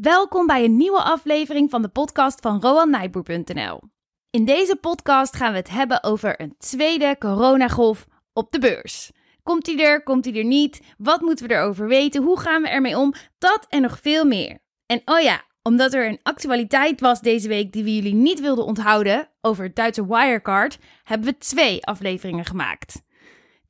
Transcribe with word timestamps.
Welkom 0.00 0.46
bij 0.46 0.64
een 0.64 0.76
nieuwe 0.76 1.02
aflevering 1.02 1.70
van 1.70 1.82
de 1.82 1.88
podcast 1.88 2.40
van 2.40 2.60
RoanNijboer.nl. 2.60 3.82
In 4.30 4.44
deze 4.44 4.76
podcast 4.76 5.36
gaan 5.36 5.52
we 5.52 5.58
het 5.58 5.70
hebben 5.70 6.02
over 6.02 6.40
een 6.40 6.54
tweede 6.58 7.16
coronagolf 7.18 8.06
op 8.32 8.52
de 8.52 8.58
beurs. 8.58 9.10
Komt 9.42 9.64
die 9.64 9.82
er, 9.82 10.02
komt 10.02 10.24
die 10.24 10.38
er 10.38 10.44
niet? 10.44 10.80
Wat 10.98 11.20
moeten 11.20 11.48
we 11.48 11.54
erover 11.54 11.88
weten? 11.88 12.22
Hoe 12.22 12.40
gaan 12.40 12.62
we 12.62 12.68
ermee 12.68 12.98
om? 12.98 13.14
Dat 13.38 13.66
en 13.68 13.82
nog 13.82 13.98
veel 14.02 14.24
meer. 14.24 14.58
En 14.86 15.02
oh 15.04 15.20
ja, 15.20 15.42
omdat 15.62 15.94
er 15.94 16.06
een 16.06 16.20
actualiteit 16.22 17.00
was 17.00 17.20
deze 17.20 17.48
week 17.48 17.72
die 17.72 17.84
we 17.84 17.94
jullie 17.94 18.14
niet 18.14 18.40
wilden 18.40 18.64
onthouden 18.64 19.28
over 19.40 19.64
het 19.64 19.76
Duitse 19.76 20.06
Wirecard, 20.06 20.78
hebben 21.02 21.28
we 21.28 21.38
twee 21.38 21.84
afleveringen 21.84 22.44
gemaakt. 22.44 23.02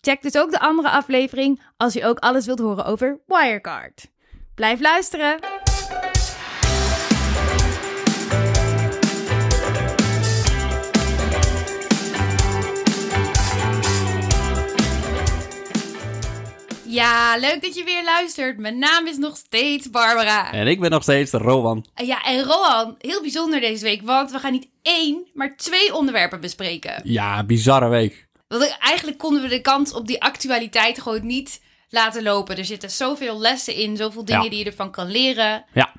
Check 0.01 0.23
dus 0.23 0.37
ook 0.37 0.51
de 0.51 0.61
andere 0.61 0.91
aflevering 0.91 1.63
als 1.77 1.97
u 1.97 2.05
ook 2.05 2.19
alles 2.19 2.47
wilt 2.47 2.59
horen 2.59 2.85
over 2.85 3.21
Wirecard. 3.27 4.11
Blijf 4.55 4.81
luisteren! 4.81 5.66
Ja, 16.96 17.36
leuk 17.38 17.62
dat 17.62 17.74
je 17.74 17.84
weer 17.84 18.05
luistert. 18.05 18.59
Mijn 18.59 18.78
naam 18.78 19.06
is 19.06 19.16
nog 19.16 19.36
steeds 19.36 19.91
Barbara. 19.91 20.52
En 20.52 20.66
ik 20.66 20.80
ben 20.80 20.91
nog 20.91 21.02
steeds 21.02 21.32
Rowan. 21.32 21.84
Ja, 21.95 22.22
en 22.24 22.42
Rohan, 22.42 22.95
heel 22.98 23.20
bijzonder 23.20 23.60
deze 23.60 23.84
week, 23.84 24.02
want 24.02 24.30
we 24.30 24.38
gaan 24.38 24.52
niet 24.52 24.69
één, 24.82 25.27
maar 25.34 25.56
twee 25.56 25.95
onderwerpen 25.95 26.41
bespreken. 26.41 27.00
Ja, 27.05 27.45
bizarre 27.45 27.88
week. 27.88 28.27
Want 28.48 28.77
eigenlijk 28.80 29.19
konden 29.19 29.42
we 29.42 29.48
de 29.48 29.60
kans 29.60 29.92
op 29.92 30.06
die 30.06 30.22
actualiteit 30.22 31.00
gewoon 31.00 31.27
niet 31.27 31.62
laten 31.88 32.22
lopen. 32.22 32.56
Er 32.59 32.64
zitten 32.64 32.91
zoveel 32.91 33.41
lessen 33.41 33.74
in, 33.74 33.97
zoveel 33.97 34.24
dingen 34.24 34.42
Ja. 34.42 34.48
die 34.50 34.58
je 34.58 34.64
ervan 34.64 34.91
kan 34.91 35.06
leren. 35.10 35.64
Ja, 35.72 35.92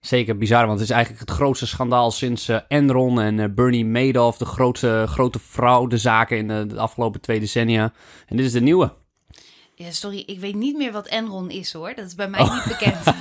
zeker 0.00 0.36
bizar, 0.38 0.66
want 0.66 0.78
het 0.78 0.88
is 0.88 0.94
eigenlijk 0.94 1.28
het 1.28 1.36
grootste 1.36 1.66
schandaal 1.66 2.10
sinds 2.10 2.48
eh, 2.48 2.58
Enron 2.68 3.20
en 3.20 3.40
eh, 3.40 3.46
Bernie 3.50 3.84
Madoff, 3.86 4.38
de 4.38 4.44
grootste, 4.44 5.04
grote 5.08 5.38
fraudezaken 5.38 6.36
in 6.36 6.68
de 6.68 6.78
afgelopen 6.78 7.20
twee 7.20 7.40
decennia. 7.40 7.92
En 8.26 8.36
dit 8.36 8.46
is 8.46 8.52
de 8.52 8.60
nieuwe. 8.60 8.92
Ja, 9.74 9.90
sorry, 9.90 10.22
ik 10.26 10.40
weet 10.40 10.54
niet 10.54 10.76
meer 10.76 10.92
wat 10.92 11.06
Enron 11.06 11.50
is 11.50 11.72
hoor. 11.72 11.92
Dat 11.96 12.06
is 12.06 12.14
bij 12.14 12.28
mij 12.28 12.40
Oh. 12.40 12.54
niet 12.54 12.78
bekend. 12.78 12.98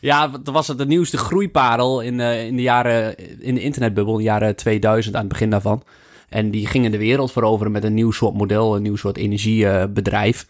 Ja, 0.00 0.30
toen 0.30 0.54
was 0.54 0.68
het 0.68 0.78
de 0.78 0.86
nieuwste 0.86 1.16
groeiparel 1.18 2.00
in, 2.00 2.20
eh, 2.20 2.46
in 2.46 2.56
de 2.56 2.62
jaren, 2.62 3.16
in 3.42 3.54
de 3.54 3.60
internetbubbel, 3.62 4.12
in 4.12 4.18
de 4.18 4.24
jaren 4.24 4.56
2000, 4.56 5.14
aan 5.14 5.20
het 5.20 5.30
begin 5.30 5.50
daarvan. 5.50 5.82
En 6.28 6.50
die 6.50 6.66
gingen 6.66 6.90
de 6.90 6.98
wereld 6.98 7.32
veroveren 7.32 7.72
met 7.72 7.84
een 7.84 7.94
nieuw 7.94 8.10
soort 8.10 8.34
model, 8.34 8.76
een 8.76 8.82
nieuw 8.82 8.96
soort 8.96 9.16
energiebedrijf. 9.16 10.46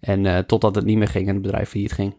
en 0.00 0.26
eh, 0.26 0.38
totdat 0.38 0.74
het 0.74 0.84
niet 0.84 0.96
meer 0.96 1.08
ging 1.08 1.28
en 1.28 1.32
het 1.34 1.42
bedrijf 1.42 1.68
failliet 1.68 1.92
ging. 1.92 2.12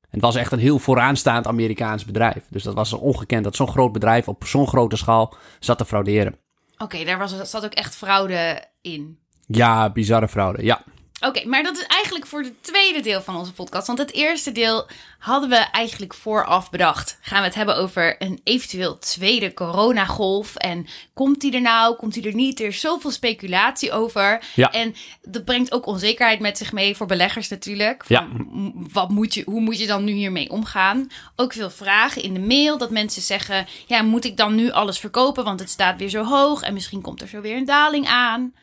En 0.00 0.08
het 0.10 0.20
was 0.20 0.36
echt 0.36 0.52
een 0.52 0.58
heel 0.58 0.78
vooraanstaand 0.78 1.46
Amerikaans 1.46 2.04
bedrijf. 2.04 2.44
Dus 2.50 2.62
dat 2.62 2.74
was 2.74 2.92
ongekend 2.92 3.44
dat 3.44 3.56
zo'n 3.56 3.68
groot 3.68 3.92
bedrijf 3.92 4.28
op 4.28 4.44
zo'n 4.44 4.66
grote 4.68 4.96
schaal 4.96 5.34
zat 5.60 5.78
te 5.78 5.84
frauderen. 5.84 6.34
Oké, 6.78 7.04
daar 7.04 7.18
was, 7.18 7.50
zat 7.50 7.64
ook 7.64 7.72
echt 7.72 7.96
fraude 7.96 8.64
in. 8.80 9.18
Ja, 9.46 9.90
bizarre 9.90 10.28
fraude, 10.28 10.64
ja. 10.64 10.84
Oké, 11.26 11.48
maar 11.48 11.62
dat 11.62 11.76
is 11.76 11.86
eigenlijk 11.86 12.26
voor 12.26 12.40
het 12.42 12.52
tweede 12.62 13.00
deel 13.00 13.22
van 13.22 13.36
onze 13.36 13.52
podcast. 13.52 13.86
Want 13.86 13.98
het 13.98 14.12
eerste 14.12 14.52
deel 14.52 14.86
hadden 15.18 15.48
we 15.48 15.56
eigenlijk 15.56 16.14
vooraf 16.14 16.70
bedacht. 16.70 17.18
Gaan 17.20 17.38
we 17.38 17.44
het 17.46 17.54
hebben 17.54 17.76
over 17.76 18.16
een 18.22 18.40
eventueel 18.44 18.98
tweede 18.98 19.54
coronagolf. 19.54 20.56
En 20.56 20.86
komt 21.14 21.40
die 21.40 21.52
er 21.54 21.60
nou, 21.60 21.96
komt 21.96 22.14
die 22.14 22.26
er 22.26 22.34
niet? 22.34 22.60
Er 22.60 22.66
is 22.66 22.80
zoveel 22.80 23.10
speculatie 23.10 23.92
over. 23.92 24.42
Ja. 24.54 24.70
En 24.70 24.94
dat 25.22 25.44
brengt 25.44 25.72
ook 25.72 25.86
onzekerheid 25.86 26.40
met 26.40 26.58
zich 26.58 26.72
mee 26.72 26.96
voor 26.96 27.06
beleggers 27.06 27.48
natuurlijk. 27.48 28.04
Ja. 28.08 28.18
Van, 28.30 28.48
m- 28.52 28.86
Wat 28.92 29.08
moet 29.10 29.34
je, 29.34 29.42
hoe 29.46 29.60
moet 29.60 29.78
je 29.78 29.86
dan 29.86 30.04
nu 30.04 30.12
hiermee 30.12 30.50
omgaan? 30.50 31.06
Ook 31.36 31.52
veel 31.52 31.70
vragen 31.70 32.22
in 32.22 32.34
de 32.34 32.40
mail 32.40 32.78
dat 32.78 32.90
mensen 32.90 33.22
zeggen... 33.22 33.66
Ja, 33.86 34.02
moet 34.02 34.24
ik 34.24 34.36
dan 34.36 34.54
nu 34.54 34.70
alles 34.70 34.98
verkopen? 34.98 35.44
Want 35.44 35.60
het 35.60 35.70
staat 35.70 35.98
weer 35.98 36.08
zo 36.08 36.24
hoog 36.24 36.62
en 36.62 36.74
misschien 36.74 37.00
komt 37.00 37.22
er 37.22 37.28
zo 37.28 37.40
weer 37.40 37.56
een 37.56 37.64
daling 37.64 38.06
aan. 38.06 38.54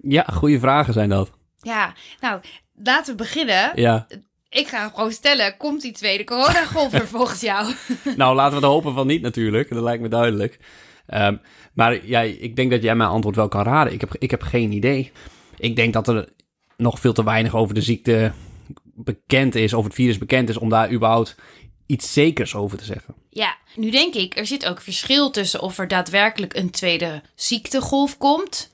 Ja, 0.00 0.26
goede 0.32 0.58
vragen 0.58 0.92
zijn 0.92 1.08
dat. 1.08 1.30
Ja, 1.64 1.94
nou, 2.20 2.40
laten 2.74 3.16
we 3.16 3.22
beginnen. 3.22 3.72
Ja. 3.74 4.06
Ik 4.48 4.66
ga 4.66 4.88
gewoon 4.88 5.12
stellen, 5.12 5.56
komt 5.56 5.82
die 5.82 5.92
tweede 5.92 6.24
coronagolf 6.24 6.92
er 7.00 7.08
volgens 7.08 7.40
jou? 7.40 7.72
Nou, 8.16 8.34
laten 8.34 8.60
we 8.60 8.66
het 8.66 8.74
hopen 8.74 8.94
van 8.94 9.06
niet 9.06 9.22
natuurlijk. 9.22 9.68
Dat 9.68 9.82
lijkt 9.82 10.02
me 10.02 10.08
duidelijk. 10.08 10.58
Ehm, 11.06 11.36
maar 11.72 12.06
ja, 12.06 12.20
ik 12.20 12.56
denk 12.56 12.70
dat 12.70 12.82
jij 12.82 12.94
mijn 12.94 13.10
antwoord 13.10 13.36
wel 13.36 13.48
kan 13.48 13.62
raden. 13.62 13.92
Ik 13.92 14.00
heb, 14.00 14.14
ik 14.18 14.30
heb 14.30 14.42
geen 14.42 14.72
idee. 14.72 15.12
Ik 15.56 15.76
denk 15.76 15.92
dat 15.92 16.08
er 16.08 16.28
nog 16.76 17.00
veel 17.00 17.12
te 17.12 17.24
weinig 17.24 17.54
over 17.54 17.74
de 17.74 17.82
ziekte 17.82 18.32
bekend 18.94 19.54
is, 19.54 19.74
over 19.74 19.86
het 19.86 19.94
virus 19.94 20.18
bekend 20.18 20.48
is, 20.48 20.56
om 20.56 20.68
daar 20.68 20.92
überhaupt 20.92 21.36
iets 21.86 22.12
zekers 22.12 22.54
over 22.54 22.78
te 22.78 22.84
zeggen. 22.84 23.14
Ja, 23.30 23.56
nu 23.76 23.90
denk 23.90 24.14
ik, 24.14 24.36
er 24.36 24.46
zit 24.46 24.66
ook 24.66 24.80
verschil 24.80 25.30
tussen 25.30 25.60
of 25.60 25.78
er 25.78 25.88
daadwerkelijk 25.88 26.54
een 26.54 26.70
tweede 26.70 27.22
ziektegolf 27.34 28.18
komt... 28.18 28.72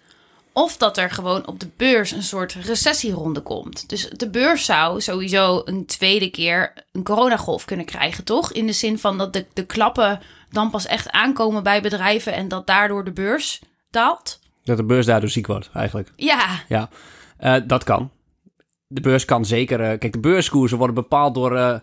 of 0.53 0.77
dat 0.77 0.97
er 0.97 1.11
gewoon 1.11 1.47
op 1.47 1.61
de 1.61 1.69
beurs 1.77 2.11
een 2.11 2.23
soort 2.23 2.53
recessieronde 2.53 3.41
komt. 3.41 3.89
Dus 3.89 4.09
de 4.09 4.31
beurs 4.31 4.65
zou 4.65 5.01
sowieso 5.01 5.63
een 5.65 5.87
tweede 5.87 6.31
keer 6.31 6.73
een 6.93 7.03
coronagolf 7.03 7.65
kunnen 7.65 7.87
krijgen, 7.87 8.25
toch? 8.25 8.53
In 8.53 8.67
de 8.67 8.73
zin 8.73 8.99
van 8.99 9.19
dat 9.19 9.33
de, 9.33 9.47
de 9.53 9.67
klappen 9.67 10.21
dan 10.51 10.71
pas 10.71 10.87
echt 10.87 11.11
aankomen 11.11 11.63
bij 11.63 11.83
bedrijven... 11.83 12.33
en 12.33 12.49
dat 12.49 12.67
daardoor 12.67 13.05
de 13.05 13.13
beurs 13.13 13.61
daalt. 13.91 14.39
Dat 14.65 14.77
de 14.77 14.85
beurs 14.85 15.07
daardoor 15.07 15.29
ziek 15.29 15.47
wordt, 15.47 15.71
eigenlijk. 15.75 16.13
Ja, 16.17 16.63
Ja, 16.69 16.89
Eh, 17.37 17.57
dat 17.67 17.85
kan. 17.85 18.11
De 18.87 19.01
beurs 19.01 19.25
kan 19.25 19.45
zeker... 19.45 19.81
eh, 19.81 19.99
kijk, 19.99 20.13
de 20.13 20.19
beurskoersen 20.21 20.79
worden 20.79 20.95
bepaald 20.95 21.35
door, 21.35 21.57
eh, 21.57 21.79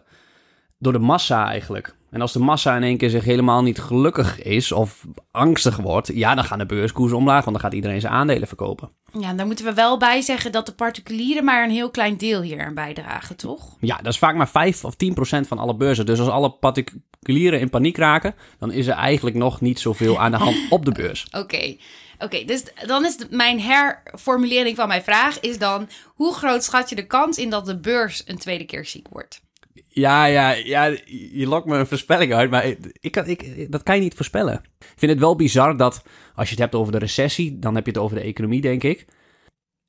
door 0.77 0.93
de 0.93 0.99
massa 0.99 1.47
eigenlijk. 1.49 1.95
En 2.09 2.21
als 2.21 2.33
de 2.33 2.39
massa 2.39 2.75
in 2.75 2.83
één 2.83 2.97
keer 2.97 3.09
zich 3.09 3.23
helemaal 3.23 3.63
niet 3.63 3.79
gelukkig 3.79 4.41
is 4.41 4.71
of 4.71 5.05
angstig 5.31 5.77
wordt... 5.77 6.11
ja, 6.13 6.35
dan 6.35 6.43
gaan 6.43 6.57
de 6.57 6.65
beurskoersen 6.65 7.17
omlaag, 7.17 7.43
want 7.45 7.55
dan 7.55 7.65
gaat 7.65 7.73
iedereen 7.73 8.01
zijn 8.01 8.13
aandelen 8.13 8.47
verkopen. 8.47 8.89
Ja, 9.19 9.33
daar 9.33 9.45
moeten 9.45 9.65
we 9.65 9.73
wel 9.73 9.97
bij 9.97 10.21
zeggen 10.21 10.51
dat 10.51 10.65
de 10.65 10.73
particulieren 10.73 11.43
maar 11.43 11.63
een 11.63 11.69
heel 11.69 11.89
klein 11.89 12.17
deel 12.17 12.41
hier 12.41 12.65
aan 12.65 12.73
bijdragen, 12.73 13.35
toch? 13.37 13.75
Ja, 13.79 13.97
dat 13.97 14.13
is 14.13 14.19
vaak 14.19 14.35
maar 14.35 14.49
5 14.49 14.85
of 14.85 14.95
10 14.95 15.13
procent 15.13 15.47
van 15.47 15.57
alle 15.57 15.75
beurzen. 15.75 16.05
Dus 16.05 16.19
als 16.19 16.29
alle 16.29 16.49
particulieren 16.51 17.59
in 17.59 17.69
paniek 17.69 17.97
raken... 17.97 18.35
dan 18.59 18.71
is 18.71 18.87
er 18.87 18.93
eigenlijk 18.93 19.35
nog 19.35 19.61
niet 19.61 19.79
zoveel 19.79 20.19
aan 20.19 20.31
de 20.31 20.37
hand 20.37 20.57
op 20.69 20.85
de 20.85 20.91
beurs. 20.91 21.27
Oké, 21.41 21.75
oké. 22.19 22.43
dus 22.45 22.63
dan 22.85 23.05
is 23.05 23.17
de- 23.17 23.27
mijn 23.29 23.61
herformulering 23.61 24.75
van 24.75 24.87
mijn 24.87 25.03
vraag 25.03 25.39
is 25.39 25.57
dan... 25.57 25.89
hoe 26.05 26.33
groot 26.33 26.63
schat 26.63 26.89
je 26.89 26.95
de 26.95 27.07
kans 27.07 27.37
in 27.37 27.49
dat 27.49 27.65
de 27.65 27.79
beurs 27.79 28.23
een 28.25 28.37
tweede 28.37 28.65
keer 28.65 28.85
ziek 28.85 29.07
wordt? 29.09 29.41
Ja, 29.87 30.25
ja, 30.25 30.51
ja, 30.51 30.83
je 31.31 31.47
lokt 31.47 31.65
me 31.65 31.77
een 31.77 31.87
voorspelling 31.87 32.33
uit, 32.33 32.49
maar 32.49 32.65
ik, 32.99 33.11
kan, 33.11 33.25
ik, 33.25 33.71
dat 33.71 33.83
kan 33.83 33.95
je 33.95 34.01
niet 34.01 34.15
voorspellen. 34.15 34.53
Ik 34.79 34.93
vind 34.95 35.11
het 35.11 35.19
wel 35.19 35.35
bizar 35.35 35.77
dat, 35.77 36.03
als 36.35 36.45
je 36.47 36.53
het 36.53 36.63
hebt 36.63 36.75
over 36.75 36.91
de 36.91 36.97
recessie, 36.97 37.59
dan 37.59 37.75
heb 37.75 37.85
je 37.85 37.91
het 37.91 38.01
over 38.01 38.15
de 38.15 38.23
economie, 38.23 38.61
denk 38.61 38.83
ik. 38.83 39.05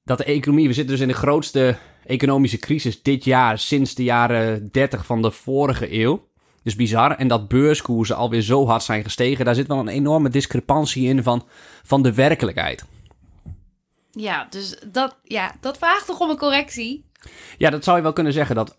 Dat 0.04 0.18
de 0.18 0.24
economie, 0.24 0.66
we 0.66 0.72
zitten 0.72 0.92
dus 0.92 1.02
in 1.02 1.08
de 1.08 1.14
grootste 1.14 1.76
economische 2.06 2.58
crisis 2.58 3.02
dit 3.02 3.24
jaar 3.24 3.58
sinds 3.58 3.94
de 3.94 4.02
jaren 4.02 4.68
30 4.72 5.06
van 5.06 5.22
de 5.22 5.30
vorige 5.30 6.00
eeuw. 6.00 6.26
Dus 6.62 6.76
bizar. 6.76 7.16
En 7.16 7.28
dat 7.28 7.48
beurskoersen 7.48 8.16
alweer 8.16 8.42
zo 8.42 8.66
hard 8.66 8.82
zijn 8.82 9.02
gestegen, 9.02 9.44
daar 9.44 9.54
zit 9.54 9.66
wel 9.66 9.78
een 9.78 9.88
enorme 9.88 10.28
discrepantie 10.28 11.08
in 11.08 11.22
van, 11.22 11.46
van 11.82 12.02
de 12.02 12.14
werkelijkheid. 12.14 12.84
Ja, 14.10 14.46
dus 14.50 14.78
dat, 14.92 15.16
ja, 15.24 15.54
dat 15.60 15.78
vraagt 15.78 16.06
toch 16.06 16.20
om 16.20 16.30
een 16.30 16.36
correctie? 16.36 17.04
Ja, 17.58 17.70
dat 17.70 17.84
zou 17.84 17.96
je 17.96 18.02
wel 18.02 18.12
kunnen 18.12 18.32
zeggen. 18.32 18.56
Dat, 18.56 18.76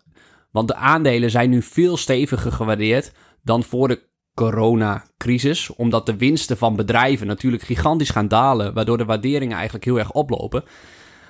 want 0.50 0.68
de 0.68 0.74
aandelen 0.74 1.30
zijn 1.30 1.50
nu 1.50 1.62
veel 1.62 1.96
steviger 1.96 2.52
gewaardeerd 2.52 3.12
dan 3.42 3.62
voor 3.62 3.88
de 3.88 4.08
coronacrisis. 4.34 5.70
Omdat 5.74 6.06
de 6.06 6.16
winsten 6.16 6.56
van 6.56 6.76
bedrijven 6.76 7.26
natuurlijk 7.26 7.62
gigantisch 7.62 8.10
gaan 8.10 8.28
dalen. 8.28 8.74
Waardoor 8.74 8.98
de 8.98 9.04
waarderingen 9.04 9.56
eigenlijk 9.56 9.84
heel 9.84 9.98
erg 9.98 10.12
oplopen. 10.12 10.64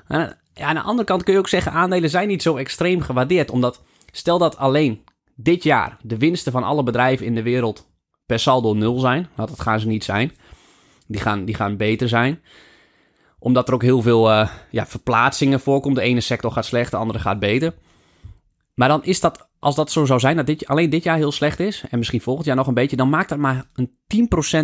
En, 0.06 0.38
ja, 0.54 0.66
aan 0.66 0.74
de 0.74 0.80
andere 0.80 1.06
kant 1.08 1.22
kun 1.22 1.32
je 1.32 1.38
ook 1.38 1.48
zeggen, 1.48 1.72
aandelen 1.72 2.10
zijn 2.10 2.28
niet 2.28 2.42
zo 2.42 2.56
extreem 2.56 3.00
gewaardeerd. 3.00 3.50
Omdat, 3.50 3.82
stel 4.12 4.38
dat 4.38 4.56
alleen 4.56 5.04
dit 5.34 5.62
jaar 5.62 5.96
de 6.02 6.18
winsten 6.18 6.52
van 6.52 6.64
alle 6.64 6.82
bedrijven 6.82 7.26
in 7.26 7.34
de 7.34 7.42
wereld 7.42 7.88
per 8.26 8.38
saldo 8.38 8.74
nul 8.74 8.98
zijn. 8.98 9.28
Nou, 9.36 9.48
dat 9.48 9.60
gaan 9.60 9.80
ze 9.80 9.86
niet 9.86 10.04
zijn. 10.04 10.32
Die 11.06 11.20
gaan, 11.20 11.44
die 11.44 11.54
gaan 11.54 11.76
beter 11.76 12.08
zijn 12.08 12.40
omdat 13.40 13.68
er 13.68 13.74
ook 13.74 13.82
heel 13.82 14.02
veel 14.02 14.30
eh, 14.30 14.50
ja, 14.70 14.86
verplaatsingen 14.86 15.60
voorkomt. 15.60 15.94
De 15.94 16.02
ene 16.02 16.20
sector 16.20 16.52
gaat 16.52 16.64
slecht, 16.64 16.90
de 16.90 16.96
andere 16.96 17.18
gaat 17.18 17.38
beter. 17.38 17.74
Maar 18.80 18.88
dan 18.88 19.04
is 19.04 19.20
dat, 19.20 19.48
als 19.58 19.74
dat 19.74 19.90
zo 19.90 20.04
zou 20.04 20.20
zijn, 20.20 20.36
dat 20.36 20.46
dit, 20.46 20.66
alleen 20.66 20.90
dit 20.90 21.02
jaar 21.02 21.16
heel 21.16 21.32
slecht 21.32 21.60
is, 21.60 21.84
en 21.90 21.98
misschien 21.98 22.20
volgend 22.20 22.46
jaar 22.46 22.56
nog 22.56 22.66
een 22.66 22.74
beetje, 22.74 22.96
dan 22.96 23.08
maakt 23.08 23.28
dat 23.28 23.38
maar 23.38 23.64
een 23.74 23.90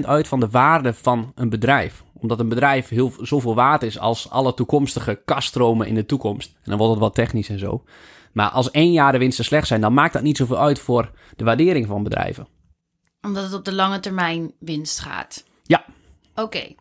10% 0.01 0.07
uit 0.07 0.29
van 0.29 0.41
de 0.41 0.49
waarde 0.49 0.95
van 0.95 1.33
een 1.35 1.49
bedrijf. 1.49 2.03
Omdat 2.15 2.41
een 2.41 2.49
bedrijf 2.49 2.89
heel, 2.89 3.13
zoveel 3.21 3.55
waard 3.55 3.83
is 3.83 3.99
als 3.99 4.31
alle 4.31 4.55
toekomstige 4.55 5.23
kaststromen 5.25 5.87
in 5.87 5.95
de 5.95 6.07
toekomst. 6.07 6.53
En 6.55 6.71
dan 6.71 6.79
wordt 6.79 6.93
het 6.93 7.03
wat 7.03 7.15
technisch 7.15 7.49
en 7.49 7.59
zo. 7.59 7.85
Maar 8.33 8.49
als 8.49 8.71
één 8.71 8.93
jaar 8.93 9.13
de 9.13 9.19
winsten 9.19 9.45
slecht 9.45 9.67
zijn, 9.67 9.81
dan 9.81 9.95
maakt 9.95 10.13
dat 10.13 10.23
niet 10.23 10.37
zoveel 10.37 10.59
uit 10.59 10.79
voor 10.79 11.11
de 11.37 11.45
waardering 11.45 11.87
van 11.87 12.03
bedrijven. 12.03 12.49
Omdat 13.21 13.45
het 13.45 13.55
op 13.55 13.65
de 13.65 13.75
lange 13.75 14.01
termijn 14.01 14.53
winst 14.59 14.99
gaat. 14.99 15.45
Ja, 15.63 15.85
Oké. 16.35 16.75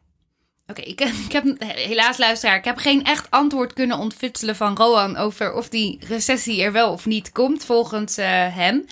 Oké, 0.67 0.81
ik, 0.81 1.01
ik 1.27 1.31
heb 1.31 1.43
helaas 1.65 2.17
luisteraar, 2.17 2.57
ik 2.57 2.65
heb 2.65 2.77
geen 2.77 3.03
echt 3.03 3.31
antwoord 3.31 3.73
kunnen 3.73 3.97
ontfutselen 3.97 4.55
van 4.55 4.75
Rohan 4.75 5.17
over 5.17 5.53
of 5.53 5.69
die 5.69 5.99
recessie 6.07 6.61
er 6.61 6.71
wel 6.71 6.91
of 6.91 7.05
niet 7.05 7.31
komt 7.31 7.65
volgens 7.65 8.17
eh, 8.17 8.55
hem. 8.55 8.85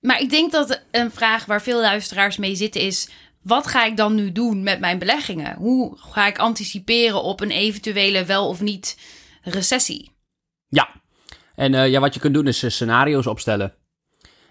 Maar 0.00 0.20
ik 0.20 0.30
denk 0.30 0.52
dat 0.52 0.82
een 0.90 1.10
vraag 1.10 1.44
waar 1.44 1.62
veel 1.62 1.80
luisteraars 1.80 2.36
mee 2.36 2.54
zitten 2.54 2.80
is: 2.80 3.08
wat 3.42 3.66
ga 3.66 3.84
ik 3.84 3.96
dan 3.96 4.14
nu 4.14 4.32
doen 4.32 4.62
met 4.62 4.80
mijn 4.80 4.98
beleggingen? 4.98 5.56
Hoe 5.56 5.98
ga 5.98 6.26
ik 6.26 6.38
anticiperen 6.38 7.22
op 7.22 7.40
een 7.40 7.50
eventuele 7.50 8.24
wel 8.24 8.48
of 8.48 8.60
niet 8.60 8.98
recessie? 9.42 10.10
Ja, 10.68 10.88
en 11.54 11.72
uh, 11.72 11.88
ja, 11.88 12.00
wat 12.00 12.14
je 12.14 12.20
kunt 12.20 12.34
doen 12.34 12.46
is 12.46 12.62
uh, 12.62 12.70
scenario's 12.70 13.26
opstellen. 13.26 13.74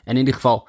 En 0.03 0.11
in 0.13 0.17
ieder 0.17 0.33
geval, 0.33 0.67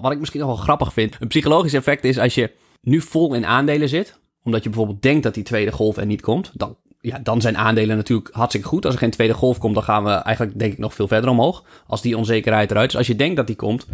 wat 0.00 0.12
ik 0.12 0.18
misschien 0.18 0.40
nog 0.40 0.48
wel 0.48 0.58
grappig 0.58 0.92
vind, 0.92 1.16
een 1.20 1.28
psychologisch 1.28 1.72
effect 1.72 2.04
is 2.04 2.18
als 2.18 2.34
je 2.34 2.54
nu 2.80 3.00
vol 3.00 3.34
in 3.34 3.46
aandelen 3.46 3.88
zit, 3.88 4.18
omdat 4.48 4.62
je 4.62 4.68
bijvoorbeeld 4.68 5.02
denkt 5.02 5.22
dat 5.22 5.34
die 5.34 5.42
tweede 5.42 5.72
golf 5.72 5.96
er 5.96 6.06
niet 6.06 6.20
komt, 6.20 6.50
dan, 6.54 6.76
ja, 7.00 7.18
dan 7.18 7.40
zijn 7.40 7.56
aandelen 7.56 7.96
natuurlijk 7.96 8.28
hartstikke 8.32 8.68
goed. 8.68 8.84
Als 8.84 8.94
er 8.94 9.00
geen 9.00 9.10
tweede 9.10 9.34
golf 9.34 9.58
komt, 9.58 9.74
dan 9.74 9.82
gaan 9.82 10.04
we 10.04 10.10
eigenlijk 10.10 10.58
denk 10.58 10.72
ik 10.72 10.78
nog 10.78 10.94
veel 10.94 11.08
verder 11.08 11.30
omhoog, 11.30 11.64
als 11.86 12.02
die 12.02 12.16
onzekerheid 12.16 12.70
eruit 12.70 12.90
is. 12.90 12.96
Als 12.96 13.06
je 13.06 13.16
denkt 13.16 13.36
dat 13.36 13.46
die 13.46 13.56
komt, 13.56 13.86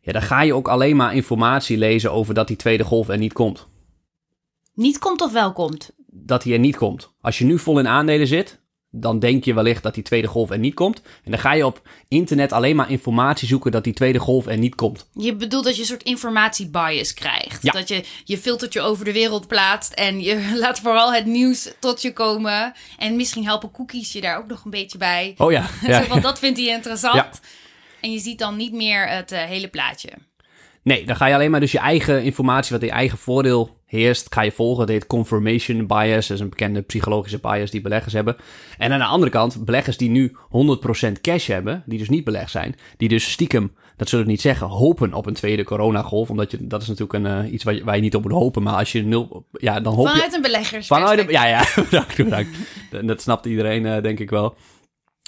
ja, 0.00 0.12
dan 0.12 0.22
ga 0.22 0.42
je 0.42 0.54
ook 0.54 0.68
alleen 0.68 0.96
maar 0.96 1.14
informatie 1.14 1.78
lezen 1.78 2.12
over 2.12 2.34
dat 2.34 2.48
die 2.48 2.56
tweede 2.56 2.84
golf 2.84 3.08
er 3.08 3.18
niet 3.18 3.32
komt. 3.32 3.66
Niet 4.74 4.98
komt 4.98 5.20
of 5.20 5.32
wel 5.32 5.52
komt? 5.52 5.90
Dat 6.06 6.44
hij 6.44 6.52
er 6.52 6.58
niet 6.58 6.76
komt. 6.76 7.12
Als 7.20 7.38
je 7.38 7.44
nu 7.44 7.58
vol 7.58 7.78
in 7.78 7.88
aandelen 7.88 8.26
zit, 8.26 8.60
dan 8.90 9.18
denk 9.18 9.44
je 9.44 9.54
wellicht 9.54 9.82
dat 9.82 9.94
die 9.94 10.02
tweede 10.02 10.28
golf 10.28 10.50
er 10.50 10.58
niet 10.58 10.74
komt. 10.74 11.02
En 11.24 11.30
dan 11.30 11.40
ga 11.40 11.52
je 11.52 11.66
op 11.66 11.82
internet 12.08 12.52
alleen 12.52 12.76
maar 12.76 12.90
informatie 12.90 13.48
zoeken 13.48 13.70
dat 13.70 13.84
die 13.84 13.92
tweede 13.92 14.18
golf 14.18 14.46
er 14.46 14.58
niet 14.58 14.74
komt. 14.74 15.08
Je 15.12 15.36
bedoelt 15.36 15.64
dat 15.64 15.74
je 15.74 15.80
een 15.80 15.86
soort 15.86 16.02
informatiebias 16.02 17.14
krijgt. 17.14 17.62
Ja. 17.62 17.72
Dat 17.72 17.88
je 17.88 18.04
je 18.24 18.38
filtertje 18.38 18.80
over 18.80 19.04
de 19.04 19.12
wereld 19.12 19.46
plaatst 19.46 19.92
en 19.92 20.20
je 20.20 20.50
laat 20.62 20.80
vooral 20.80 21.12
het 21.12 21.26
nieuws 21.26 21.72
tot 21.78 22.02
je 22.02 22.12
komen. 22.12 22.72
En 22.98 23.16
misschien 23.16 23.44
helpen 23.44 23.70
cookies 23.70 24.12
je 24.12 24.20
daar 24.20 24.38
ook 24.38 24.48
nog 24.48 24.64
een 24.64 24.70
beetje 24.70 24.98
bij. 24.98 25.34
Oh 25.36 25.52
ja. 25.52 25.66
ja. 25.86 26.02
Zo 26.02 26.08
van, 26.08 26.20
dat 26.20 26.38
vindt 26.38 26.58
hij 26.58 26.68
interessant. 26.68 27.14
Ja. 27.14 27.30
En 28.00 28.12
je 28.12 28.18
ziet 28.18 28.38
dan 28.38 28.56
niet 28.56 28.72
meer 28.72 29.08
het 29.08 29.32
uh, 29.32 29.38
hele 29.38 29.68
plaatje. 29.68 30.10
Nee, 30.82 31.06
dan 31.06 31.16
ga 31.16 31.26
je 31.26 31.34
alleen 31.34 31.50
maar 31.50 31.60
dus 31.60 31.72
je 31.72 31.78
eigen 31.78 32.22
informatie, 32.22 32.72
wat 32.72 32.80
in 32.80 32.86
je 32.86 32.92
eigen 32.92 33.18
voordeel 33.18 33.77
heerst, 33.88 34.34
ga 34.34 34.42
je 34.42 34.52
volgen. 34.52 34.86
Dat 34.86 34.94
heet 34.94 35.06
confirmation 35.06 35.86
bias. 35.86 36.26
Dat 36.26 36.36
is 36.36 36.42
een 36.42 36.48
bekende 36.48 36.82
psychologische 36.82 37.38
bias 37.38 37.70
die 37.70 37.80
beleggers 37.80 38.12
hebben. 38.12 38.36
En 38.78 38.92
aan 38.92 38.98
de 38.98 39.04
andere 39.04 39.30
kant, 39.30 39.64
beleggers 39.64 39.96
die 39.96 40.10
nu 40.10 40.36
100% 41.08 41.12
cash 41.20 41.46
hebben, 41.46 41.82
die 41.86 41.98
dus 41.98 42.08
niet 42.08 42.24
belegd 42.24 42.50
zijn, 42.50 42.74
die 42.96 43.08
dus 43.08 43.30
stiekem, 43.30 43.72
dat 43.96 44.08
zullen 44.08 44.24
we 44.24 44.30
niet 44.30 44.40
zeggen, 44.40 44.66
hopen 44.66 45.14
op 45.14 45.26
een 45.26 45.34
tweede 45.34 45.64
coronagolf. 45.64 46.30
Omdat 46.30 46.50
je, 46.50 46.66
dat 46.66 46.82
is 46.82 46.88
natuurlijk 46.88 47.24
een, 47.24 47.44
uh, 47.44 47.52
iets 47.52 47.64
waar 47.64 47.74
je, 47.74 47.84
waar 47.84 47.96
je, 47.96 48.02
niet 48.02 48.14
op 48.14 48.22
moet 48.22 48.32
hopen. 48.32 48.62
Maar 48.62 48.74
als 48.74 48.92
je 48.92 49.02
nul, 49.02 49.46
ja, 49.52 49.80
dan 49.80 49.94
hoop 49.94 50.06
Vanuit 50.06 50.30
je... 50.30 50.36
een 50.36 50.42
beleggers. 50.42 50.86
Vanuit 50.86 51.18
een, 51.18 51.28
ja, 51.28 51.46
ja, 51.46 51.64
bedankt, 51.90 52.16
bedankt. 52.16 52.50
dat 53.06 53.22
snapt 53.22 53.46
iedereen, 53.46 53.84
uh, 53.84 54.02
denk 54.02 54.18
ik 54.18 54.30
wel. 54.30 54.54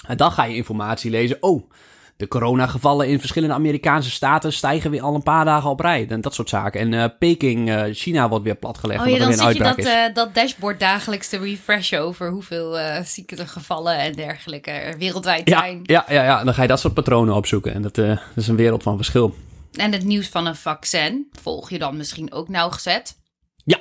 En 0.07 0.17
dan 0.17 0.31
ga 0.31 0.43
je 0.43 0.55
informatie 0.55 1.11
lezen. 1.11 1.37
Oh, 1.39 1.71
de 2.21 2.27
coronagevallen 2.27 3.07
in 3.07 3.19
verschillende 3.19 3.55
Amerikaanse 3.55 4.09
staten 4.09 4.53
stijgen 4.53 4.91
weer 4.91 5.01
al 5.01 5.15
een 5.15 5.23
paar 5.23 5.45
dagen 5.45 5.69
op 5.69 5.79
rij. 5.79 6.07
En 6.09 6.21
dat 6.21 6.33
soort 6.33 6.49
zaken. 6.49 6.79
En 6.79 6.91
uh, 6.91 7.05
Peking, 7.19 7.69
uh, 7.69 7.83
China 7.91 8.29
wordt 8.29 8.45
weer 8.45 8.55
platgelegd. 8.55 9.01
Oh 9.01 9.07
ja, 9.07 9.17
dan 9.17 9.33
zit 9.33 9.57
je 9.57 9.63
dat, 9.63 9.79
uh, 9.79 10.13
dat 10.13 10.33
dashboard 10.33 10.79
dagelijks 10.79 11.29
te 11.29 11.37
refreshen 11.37 12.01
over 12.01 12.29
hoeveel 12.29 12.77
ziektegevallen 13.03 13.97
en 13.97 14.13
dergelijke 14.13 14.71
er 14.71 14.97
wereldwijd 14.97 15.49
ja, 15.49 15.59
zijn. 15.59 15.79
Ja, 15.83 16.05
ja, 16.09 16.23
ja, 16.23 16.43
dan 16.43 16.53
ga 16.53 16.61
je 16.61 16.67
dat 16.67 16.79
soort 16.79 16.93
patronen 16.93 17.35
opzoeken. 17.35 17.73
En 17.73 17.81
dat, 17.81 17.95
dat 17.95 18.19
is 18.35 18.47
een 18.47 18.55
wereld 18.55 18.83
van 18.83 18.95
verschil. 18.95 19.35
En 19.75 19.91
het 19.91 20.03
nieuws 20.03 20.27
van 20.27 20.45
een 20.45 20.55
vaccin 20.55 21.27
volg 21.41 21.69
je 21.69 21.79
dan 21.79 21.97
misschien 21.97 22.33
ook 22.33 22.49
nauwgezet? 22.49 23.17
Ja, 23.63 23.79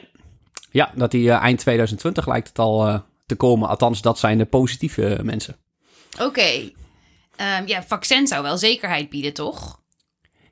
ja 0.71 0.91
dat 0.95 1.11
die 1.11 1.31
eind 1.31 1.59
2020 1.59 2.27
lijkt 2.27 2.49
het 2.49 2.59
al 2.59 3.03
te 3.27 3.35
komen. 3.35 3.69
Althans, 3.69 4.03
dat 4.03 4.19
zijn 4.19 4.39
de 4.39 4.45
positieve 4.45 5.21
mensen. 5.23 5.57
Oké. 6.15 6.25
Okay. 6.25 6.75
Um, 7.41 7.67
ja, 7.67 7.83
vaccin 7.83 8.27
zou 8.27 8.43
wel 8.43 8.59
zekerheid 8.59 9.11
bieden, 9.11 9.35
toch? 9.35 9.81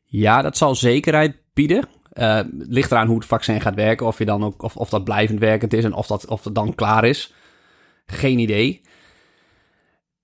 Ja, 0.04 0.42
dat 0.42 0.56
zal 0.56 0.74
zekerheid 0.74 1.36
bieden. 1.52 1.88
Uh, 2.12 2.40
ligt 2.50 2.90
eraan 2.90 3.06
hoe 3.06 3.16
het 3.16 3.26
vaccin 3.26 3.60
gaat 3.60 3.74
werken. 3.74 4.06
Of, 4.06 4.18
je 4.18 4.24
dan 4.24 4.44
ook, 4.44 4.62
of, 4.62 4.76
of 4.76 4.88
dat 4.88 5.04
blijvend 5.04 5.38
werkend 5.38 5.72
is 5.72 5.84
en 5.84 5.92
of 5.92 6.06
dat, 6.06 6.26
of 6.26 6.42
dat 6.42 6.54
dan 6.54 6.74
klaar 6.74 7.04
is. 7.04 7.32
Geen 8.06 8.38
idee. 8.38 8.80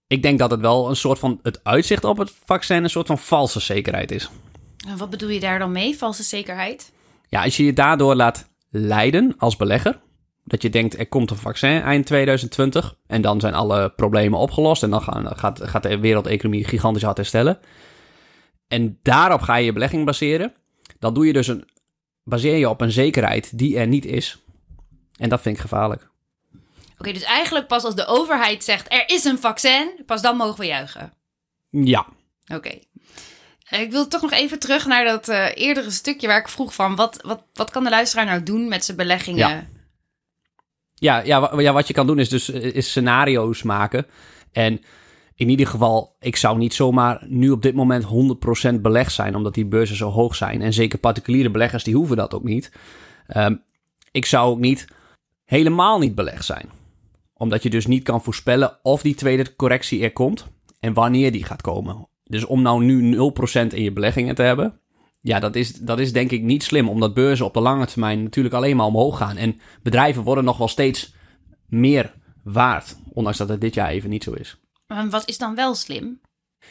Ik 0.07 0.23
denk 0.23 0.39
dat 0.39 0.51
het 0.51 0.61
wel 0.61 0.89
een 0.89 0.97
soort 0.97 1.19
van 1.19 1.41
het 1.43 1.65
uitzicht 1.65 2.05
op 2.05 2.19
het 2.19 2.33
vaccin 2.45 2.83
een 2.83 2.91
soort 2.91 3.07
van 3.07 3.19
valse 3.19 3.61
zekerheid 3.61 4.11
is. 4.11 4.31
En 4.89 4.97
wat 4.97 5.11
bedoel 5.11 5.29
je 5.29 5.41
daar 5.41 5.59
dan 5.59 5.73
mee, 5.73 5.97
valse 5.97 6.23
zekerheid? 6.23 6.93
Ja, 7.29 7.43
als 7.43 7.57
je 7.57 7.65
je 7.65 7.73
daardoor 7.73 8.15
laat 8.15 8.49
leiden 8.71 9.35
als 9.39 9.57
belegger. 9.57 10.01
Dat 10.45 10.63
je 10.63 10.71
denkt, 10.71 10.99
er 10.99 11.07
komt 11.07 11.31
een 11.31 11.37
vaccin 11.37 11.83
eind 11.83 12.07
2020 12.07 12.97
en 13.07 13.23
dan 13.23 13.41
zijn 13.41 13.55
alle 13.55 13.91
problemen 13.91 14.39
opgelost 14.39 14.83
en 14.83 14.91
dan 14.91 15.03
gaan, 15.03 15.37
gaat, 15.37 15.61
gaat 15.63 15.83
de 15.83 15.99
wereldeconomie 15.99 16.65
gigantisch 16.65 17.03
hard 17.03 17.17
herstellen. 17.17 17.59
En 18.69 18.99
daarop 19.03 19.41
ga 19.41 19.57
je 19.57 19.65
je 19.65 19.73
belegging 19.73 20.05
baseren. 20.05 20.53
Dan 20.99 21.15
doe 21.15 21.27
je 21.27 21.33
dus 21.33 21.47
een, 21.47 21.69
baseer 22.23 22.57
je 22.57 22.69
op 22.69 22.81
een 22.81 22.93
zekerheid 22.93 23.59
die 23.59 23.79
er 23.79 23.87
niet 23.87 24.07
is. 24.07 24.39
En 25.17 25.29
dat 25.29 25.41
vind 25.41 25.55
ik 25.57 25.63
gevaarlijk. 25.63 26.03
Oké, 26.03 26.63
okay, 26.99 27.13
dus 27.13 27.23
eigenlijk 27.23 27.67
pas 27.67 27.85
als 27.85 27.95
de 27.95 28.07
overheid 28.07 28.65
zegt 28.65 28.93
er 28.93 29.09
is 29.09 29.25
een 29.25 29.39
vaccin, 29.39 30.03
pas 30.07 30.23
dan 30.23 30.37
mogen 30.37 30.61
we 30.61 30.67
juichen. 30.67 31.13
Ja. 31.71 32.07
Oké. 32.47 32.55
Okay. 32.55 32.85
Ik 33.83 33.91
wil 33.91 34.09
toch 34.09 34.23
nog 34.23 34.33
even 34.33 34.59
terug 34.59 34.87
naar 34.87 35.05
dat 35.05 35.29
uh, 35.29 35.47
eerdere 35.55 35.91
stukje 35.91 36.27
waar 36.27 36.39
ik 36.39 36.49
vroeg 36.49 36.75
van 36.75 36.97
wat, 36.97 37.23
wat, 37.23 37.43
wat 37.53 37.71
kan 37.71 37.85
de 37.85 37.91
luisteraar 37.91 38.25
nou 38.25 38.43
doen 38.43 38.69
met 38.69 38.85
zijn 38.85 38.97
beleggingen? 38.97 39.49
Ja. 39.49 39.67
Ja, 41.05 41.23
ja, 41.23 41.51
ja, 41.57 41.73
wat 41.73 41.87
je 41.87 41.95
kan 41.95 42.07
doen 42.07 42.19
is 42.19 42.29
dus 42.29 42.49
is 42.51 42.91
scenario's 42.91 43.63
maken. 43.63 44.07
En 44.53 44.81
in 45.35 45.49
ieder 45.49 45.67
geval, 45.67 46.17
ik 46.21 46.37
zou 46.37 46.59
niet 46.59 46.75
zomaar 46.75 47.25
nu 47.29 47.51
op 47.51 47.63
dit 47.63 47.75
moment 47.75 48.05
100% 48.75 48.81
belegd 48.81 49.13
zijn, 49.13 49.37
omdat 49.37 49.55
die 49.55 49.67
beurzen 49.67 49.97
zo 49.97 50.11
hoog 50.11 50.35
zijn. 50.35 50.63
En 50.63 50.73
zeker 50.73 50.99
particuliere 50.99 51.51
beleggers, 51.51 51.85
die 51.85 51.95
hoeven 51.95 52.17
dat 52.17 52.35
ook 52.35 52.45
niet. 52.45 52.73
Um, 53.37 53.63
ik 54.11 54.27
zou 54.27 54.51
ook 54.51 54.59
niet 54.59 54.87
helemaal 55.45 55.99
niet 55.99 56.15
belegd 56.15 56.45
zijn. 56.45 56.69
Omdat 57.35 57.63
je 57.63 57.71
dus 57.71 57.87
niet 57.87 58.03
kan 58.03 58.23
voorspellen 58.23 58.79
of 58.83 59.03
die 59.03 59.15
tweede 59.15 59.57
correctie 59.57 60.03
er 60.03 60.13
komt 60.13 60.47
en 60.81 60.93
wanneer 60.93 61.33
die 61.33 61.45
gaat 61.45 61.63
komen. 61.63 62.09
Dus 62.25 62.45
om 62.45 62.63
nou 62.63 62.85
nu 62.85 63.17
0% 63.17 63.67
in 63.75 63.83
je 63.83 63.93
beleggingen 63.93 64.35
te 64.35 64.43
hebben, 64.43 64.81
ja, 65.25 65.39
dat 65.41 65.57
is, 65.57 65.73
dat 65.73 65.99
is 65.99 66.13
denk 66.13 66.31
ik 66.31 66.43
niet 66.43 66.63
slim, 66.63 66.89
omdat 66.89 67.15
beurzen 67.15 67.47
op 67.47 67.55
de 67.55 67.61
lange 67.61 67.87
termijn 67.87 68.23
natuurlijk 68.23 68.55
alleen 68.55 68.77
maar 68.77 68.87
omhoog 68.87 69.19
gaan. 69.19 69.37
En 69.37 69.61
bedrijven 69.83 70.23
worden 70.23 70.45
nog 70.45 70.57
wel 70.57 70.69
steeds 70.69 71.15
meer 71.67 72.15
waard, 72.43 72.97
ondanks 73.13 73.39
dat 73.39 73.49
het 73.49 73.61
dit 73.61 73.75
jaar 73.75 73.89
even 73.89 74.11
niet 74.11 74.25
zo 74.25 74.33
is. 74.33 74.57
Maar 74.87 75.09
wat 75.09 75.29
is 75.29 75.39
dan 75.39 75.55
wel 75.55 75.75
slim? 75.75 76.21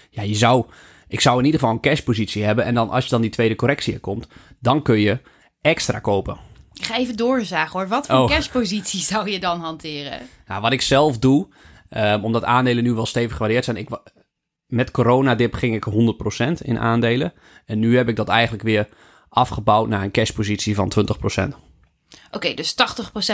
Ja, 0.10 0.22
je 0.22 0.36
zou, 0.36 0.66
ik 1.08 1.20
zou 1.20 1.40
in 1.40 1.46
ieder 1.46 1.60
geval 1.60 1.76
een 1.76 1.82
cashpositie 1.82 2.44
hebben. 2.44 2.66
En 2.66 2.74
dan 2.74 2.90
als 2.90 3.04
je 3.04 3.10
dan 3.10 3.22
die 3.22 3.30
tweede 3.30 3.56
correctie 3.56 3.94
er 3.94 4.00
komt, 4.00 4.28
dan 4.60 4.82
kun 4.82 5.00
je 5.00 5.20
extra 5.62 6.00
kopen. 6.00 6.38
Ik 6.74 6.86
ga 6.86 6.98
even 6.98 7.18
doorzagen 7.18 7.80
hoor. 7.80 7.88
Wat 7.88 8.06
voor 8.06 8.16
oh. 8.16 8.28
cashpositie 8.28 9.02
zou 9.14 9.30
je 9.30 9.40
dan 9.40 9.60
hanteren? 9.60 10.20
Nou, 10.48 10.62
wat 10.62 10.72
ik 10.72 10.82
zelf 10.82 11.20
doe, 11.20 11.48
um, 11.90 12.24
omdat 12.24 12.44
aandelen 12.44 12.84
nu 12.84 12.94
wel 12.94 13.06
stevig 13.06 13.32
gewaardeerd 13.32 13.66
zijn. 13.66 13.78
Ik, 13.78 13.90
met 14.74 14.92
coronadip 14.92 15.54
ging 15.54 15.76
ik 15.76 15.86
100% 16.60 16.62
in 16.62 16.80
aandelen. 16.80 17.34
En 17.66 17.80
nu 17.80 17.98
heb 17.98 18.10
ik 18.10 18.16
dat 18.16 18.28
eigenlijk 18.28 18.64
weer 18.64 18.88
afgebouwd 19.30 19.88
naar 19.88 20.04
een 20.04 20.12
cashpositie 20.12 20.76
van 20.76 20.92
20%. 21.00 21.02
Oké, 21.04 21.56
okay, 22.32 22.54
dus 22.54 22.76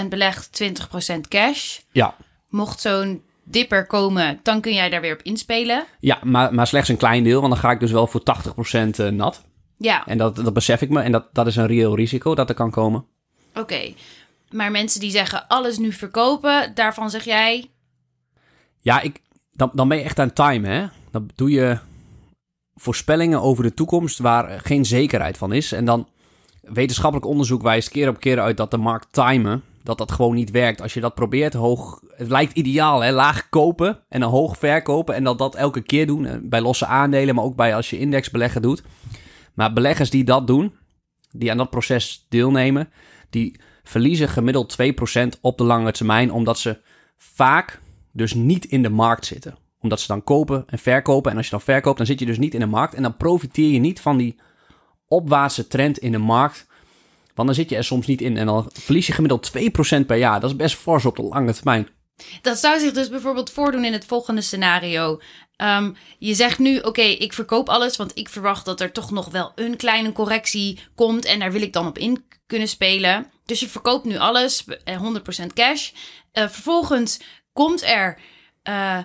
80% 0.03 0.07
belegd, 0.09 0.63
20% 0.63 1.19
cash. 1.27 1.79
Ja. 1.91 2.15
Mocht 2.49 2.79
zo'n 2.79 3.23
dipper 3.43 3.85
komen, 3.85 4.39
dan 4.43 4.61
kun 4.61 4.73
jij 4.73 4.89
daar 4.89 5.01
weer 5.01 5.13
op 5.13 5.21
inspelen. 5.21 5.85
Ja, 5.99 6.19
maar, 6.23 6.53
maar 6.53 6.67
slechts 6.67 6.89
een 6.89 6.97
klein 6.97 7.23
deel, 7.23 7.39
want 7.41 7.53
dan 7.53 7.61
ga 7.61 7.71
ik 7.71 7.79
dus 7.79 7.91
wel 7.91 8.07
voor 8.07 8.21
80% 9.09 9.13
nat. 9.13 9.43
Ja. 9.77 10.05
En 10.05 10.17
dat, 10.17 10.35
dat 10.35 10.53
besef 10.53 10.81
ik 10.81 10.89
me. 10.89 11.01
En 11.01 11.11
dat, 11.11 11.33
dat 11.33 11.47
is 11.47 11.55
een 11.55 11.67
reëel 11.67 11.95
risico 11.95 12.35
dat 12.35 12.49
er 12.49 12.55
kan 12.55 12.71
komen. 12.71 13.05
Oké. 13.49 13.59
Okay. 13.59 13.95
Maar 14.51 14.71
mensen 14.71 14.99
die 14.99 15.11
zeggen 15.11 15.47
alles 15.47 15.77
nu 15.77 15.91
verkopen, 15.91 16.71
daarvan 16.75 17.09
zeg 17.09 17.23
jij... 17.23 17.69
Ja, 18.79 19.01
ik, 19.01 19.21
dan, 19.51 19.71
dan 19.73 19.87
ben 19.87 19.97
je 19.97 20.03
echt 20.03 20.19
aan 20.19 20.33
time, 20.33 20.67
hè? 20.67 20.85
Dan 21.11 21.29
doe 21.35 21.49
je 21.49 21.77
voorspellingen 22.75 23.41
over 23.41 23.63
de 23.63 23.73
toekomst 23.73 24.19
waar 24.19 24.59
geen 24.59 24.85
zekerheid 24.85 25.37
van 25.37 25.53
is. 25.53 25.71
En 25.71 25.85
dan 25.85 26.07
wetenschappelijk 26.61 27.27
onderzoek 27.27 27.61
wijst 27.61 27.89
keer 27.89 28.09
op 28.09 28.19
keer 28.19 28.39
uit 28.39 28.57
dat 28.57 28.71
de 28.71 28.77
markt 28.77 29.07
timen, 29.11 29.63
dat 29.83 29.97
dat 29.97 30.11
gewoon 30.11 30.35
niet 30.35 30.51
werkt. 30.51 30.81
Als 30.81 30.93
je 30.93 30.99
dat 30.99 31.15
probeert 31.15 31.53
hoog, 31.53 32.01
het 32.15 32.29
lijkt 32.29 32.57
ideaal 32.57 33.01
hè, 33.01 33.11
laag 33.11 33.49
kopen 33.49 33.99
en 34.09 34.19
dan 34.19 34.29
hoog 34.29 34.57
verkopen 34.57 35.15
en 35.15 35.23
dat 35.23 35.37
dat 35.37 35.55
elke 35.55 35.81
keer 35.81 36.07
doen. 36.07 36.25
eh, 36.25 36.37
Bij 36.41 36.61
losse 36.61 36.85
aandelen, 36.85 37.35
maar 37.35 37.43
ook 37.43 37.55
bij 37.55 37.75
als 37.75 37.89
je 37.89 37.99
indexbeleggen 37.99 38.61
doet. 38.61 38.83
Maar 39.53 39.73
beleggers 39.73 40.09
die 40.09 40.23
dat 40.23 40.47
doen, 40.47 40.73
die 41.31 41.51
aan 41.51 41.57
dat 41.57 41.69
proces 41.69 42.25
deelnemen, 42.29 42.89
die 43.29 43.59
verliezen 43.83 44.29
gemiddeld 44.29 44.77
2% 44.81 45.39
op 45.41 45.57
de 45.57 45.63
lange 45.63 45.91
termijn, 45.91 46.31
omdat 46.31 46.59
ze 46.59 46.81
vaak 47.17 47.81
dus 48.11 48.33
niet 48.33 48.65
in 48.65 48.83
de 48.83 48.89
markt 48.89 49.25
zitten 49.25 49.57
omdat 49.81 49.99
ze 49.99 50.07
dan 50.07 50.23
kopen 50.23 50.63
en 50.67 50.79
verkopen. 50.79 51.31
En 51.31 51.37
als 51.37 51.45
je 51.45 51.51
dan 51.51 51.61
verkoopt, 51.61 51.97
dan 51.97 52.05
zit 52.05 52.19
je 52.19 52.25
dus 52.25 52.37
niet 52.37 52.53
in 52.53 52.59
de 52.59 52.65
markt. 52.65 52.93
En 52.93 53.01
dan 53.01 53.17
profiteer 53.17 53.71
je 53.71 53.79
niet 53.79 54.01
van 54.01 54.17
die 54.17 54.39
opwaartse 55.07 55.67
trend 55.67 55.97
in 55.97 56.11
de 56.11 56.17
markt. 56.17 56.67
Want 57.33 57.47
dan 57.47 57.57
zit 57.57 57.69
je 57.69 57.75
er 57.75 57.83
soms 57.83 58.07
niet 58.07 58.21
in. 58.21 58.37
En 58.37 58.45
dan 58.45 58.69
verlies 58.73 59.07
je 59.07 59.13
gemiddeld 59.13 59.51
2% 60.01 60.05
per 60.05 60.17
jaar. 60.17 60.39
Dat 60.39 60.49
is 60.49 60.55
best 60.55 60.75
fors 60.75 61.05
op 61.05 61.15
de 61.15 61.23
lange 61.23 61.53
termijn. 61.53 61.87
Dat 62.41 62.57
zou 62.57 62.79
zich 62.79 62.93
dus 62.93 63.09
bijvoorbeeld 63.09 63.51
voordoen 63.51 63.85
in 63.85 63.93
het 63.93 64.05
volgende 64.05 64.41
scenario. 64.41 65.19
Um, 65.57 65.95
je 66.17 66.33
zegt 66.33 66.59
nu, 66.59 66.79
oké, 66.79 67.01
ik 67.01 67.33
verkoop 67.33 67.69
alles, 67.69 67.97
want 67.97 68.17
ik 68.17 68.29
verwacht 68.29 68.65
dat 68.65 68.81
er 68.81 68.91
toch 68.91 69.11
nog 69.11 69.29
wel 69.31 69.51
een 69.55 69.77
kleine 69.77 70.11
correctie 70.11 70.79
komt 70.95 71.25
en 71.25 71.39
daar 71.39 71.51
wil 71.51 71.61
ik 71.61 71.73
dan 71.73 71.87
op 71.87 71.97
in 71.97 72.25
kunnen 72.45 72.67
spelen. 72.67 73.31
Dus 73.45 73.59
je 73.59 73.69
verkoopt 73.69 74.05
nu 74.05 74.17
alles, 74.17 74.65
100% 74.65 74.73
eh, 74.83 75.47
cash. 75.53 75.91
Uh, 75.91 76.47
vervolgens 76.47 77.19
komt 77.53 77.83
er, 77.83 78.19
uh, 78.69 78.97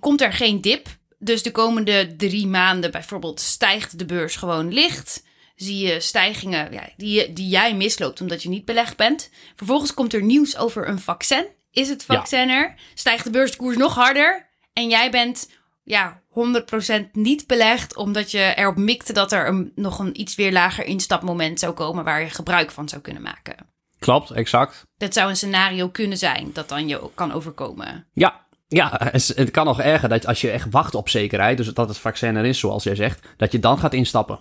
komt 0.00 0.20
er 0.20 0.32
geen 0.32 0.60
dip. 0.60 0.86
Dus 1.18 1.42
de 1.42 1.50
komende 1.50 2.16
drie 2.16 2.46
maanden 2.46 2.90
bijvoorbeeld 2.90 3.40
stijgt 3.40 3.98
de 3.98 4.04
beurs 4.04 4.36
gewoon 4.36 4.72
licht. 4.72 5.24
Zie 5.56 5.86
je 5.86 6.00
stijgingen 6.00 6.72
ja, 6.72 6.88
die, 6.96 7.32
die 7.32 7.48
jij 7.48 7.74
misloopt 7.74 8.20
omdat 8.20 8.42
je 8.42 8.48
niet 8.48 8.64
belegd 8.64 8.96
bent. 8.96 9.30
Vervolgens 9.56 9.94
komt 9.94 10.14
er 10.14 10.22
nieuws 10.22 10.56
over 10.56 10.88
een 10.88 11.00
vaccin. 11.00 11.46
Is 11.70 11.88
het 11.88 12.04
vaccin 12.04 12.48
er? 12.48 12.74
Stijgt 12.94 13.24
de 13.24 13.30
beurskoers 13.30 13.76
nog 13.76 13.94
harder? 13.94 14.48
En 14.72 14.88
jij 14.88 15.10
bent 15.10 15.48
ja, 15.82 16.22
100% 16.30 17.10
niet 17.12 17.46
belegd, 17.46 17.96
omdat 17.96 18.30
je 18.30 18.52
erop 18.56 18.76
mikte 18.76 19.12
dat 19.12 19.32
er 19.32 19.48
een, 19.48 19.72
nog 19.74 19.98
een 19.98 20.20
iets 20.20 20.34
weer 20.34 20.52
lager 20.52 20.84
instapmoment 20.84 21.60
zou 21.60 21.72
komen 21.72 22.04
waar 22.04 22.20
je 22.20 22.30
gebruik 22.30 22.70
van 22.70 22.88
zou 22.88 23.02
kunnen 23.02 23.22
maken. 23.22 23.56
Klopt, 23.98 24.30
exact. 24.30 24.86
Dat 24.96 25.14
zou 25.14 25.28
een 25.28 25.36
scenario 25.36 25.88
kunnen 25.88 26.18
zijn 26.18 26.50
dat 26.52 26.68
dan 26.68 26.88
je 26.88 27.10
kan 27.14 27.32
overkomen. 27.32 28.06
Ja, 28.12 28.45
ja, 28.66 29.10
het 29.12 29.50
kan 29.50 29.64
nog 29.64 29.80
erger 29.80 30.08
dat 30.08 30.26
als 30.26 30.40
je 30.40 30.50
echt 30.50 30.70
wacht 30.70 30.94
op 30.94 31.08
zekerheid, 31.08 31.56
dus 31.56 31.68
dat 31.68 31.88
het 31.88 31.98
vaccin 31.98 32.36
er 32.36 32.44
is, 32.44 32.58
zoals 32.58 32.82
jij 32.84 32.94
zegt, 32.94 33.26
dat 33.36 33.52
je 33.52 33.58
dan 33.58 33.78
gaat 33.78 33.94
instappen. 33.94 34.38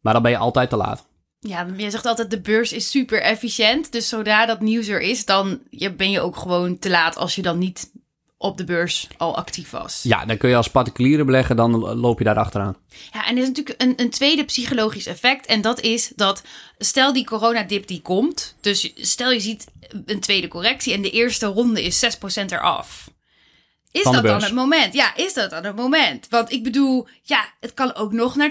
Maar 0.00 0.12
dan 0.12 0.22
ben 0.22 0.30
je 0.30 0.36
altijd 0.36 0.70
te 0.70 0.76
laat. 0.76 1.06
Ja, 1.38 1.66
je 1.76 1.90
zegt 1.90 2.06
altijd 2.06 2.30
de 2.30 2.40
beurs 2.40 2.72
is 2.72 2.90
super 2.90 3.22
efficiënt. 3.22 3.92
Dus 3.92 4.08
zodra 4.08 4.46
dat 4.46 4.60
nieuws 4.60 4.88
er 4.88 5.00
is, 5.00 5.24
dan 5.24 5.60
ben 5.96 6.10
je 6.10 6.20
ook 6.20 6.36
gewoon 6.36 6.78
te 6.78 6.90
laat 6.90 7.16
als 7.16 7.34
je 7.34 7.42
dan 7.42 7.58
niet 7.58 7.90
op 8.42 8.56
de 8.56 8.64
beurs 8.64 9.08
al 9.16 9.36
actief 9.36 9.70
was. 9.70 10.00
Ja, 10.02 10.24
dan 10.24 10.36
kun 10.36 10.48
je 10.48 10.56
als 10.56 10.70
particuliere 10.70 11.24
beleggen, 11.24 11.56
dan 11.56 11.78
loop 11.78 12.18
je 12.18 12.24
daar 12.24 12.38
achteraan. 12.38 12.76
Ja, 13.12 13.26
en 13.26 13.36
er 13.36 13.42
is 13.42 13.48
natuurlijk 13.48 13.82
een, 13.82 13.92
een 13.96 14.10
tweede 14.10 14.44
psychologisch 14.44 15.06
effect. 15.06 15.46
En 15.46 15.60
dat 15.60 15.80
is 15.80 16.12
dat, 16.16 16.42
stel 16.78 17.12
die 17.12 17.24
coronadip 17.24 17.86
die 17.86 18.02
komt. 18.02 18.56
Dus 18.60 18.92
stel 18.94 19.30
je 19.30 19.40
ziet 19.40 19.66
een 20.06 20.20
tweede 20.20 20.48
correctie 20.48 20.92
en 20.94 21.02
de 21.02 21.10
eerste 21.10 21.46
ronde 21.46 21.82
is 21.82 22.04
6% 22.04 22.44
eraf. 22.46 23.10
Is 23.92 24.04
dat 24.04 24.22
dan 24.22 24.42
het 24.42 24.52
moment? 24.52 24.94
Ja, 24.94 25.16
is 25.16 25.34
dat 25.34 25.50
dan 25.50 25.64
het 25.64 25.76
moment? 25.76 26.26
Want 26.30 26.52
ik 26.52 26.62
bedoel, 26.62 27.06
ja, 27.22 27.44
het 27.60 27.74
kan 27.74 27.94
ook 27.94 28.12
nog 28.12 28.36
naar 28.36 28.50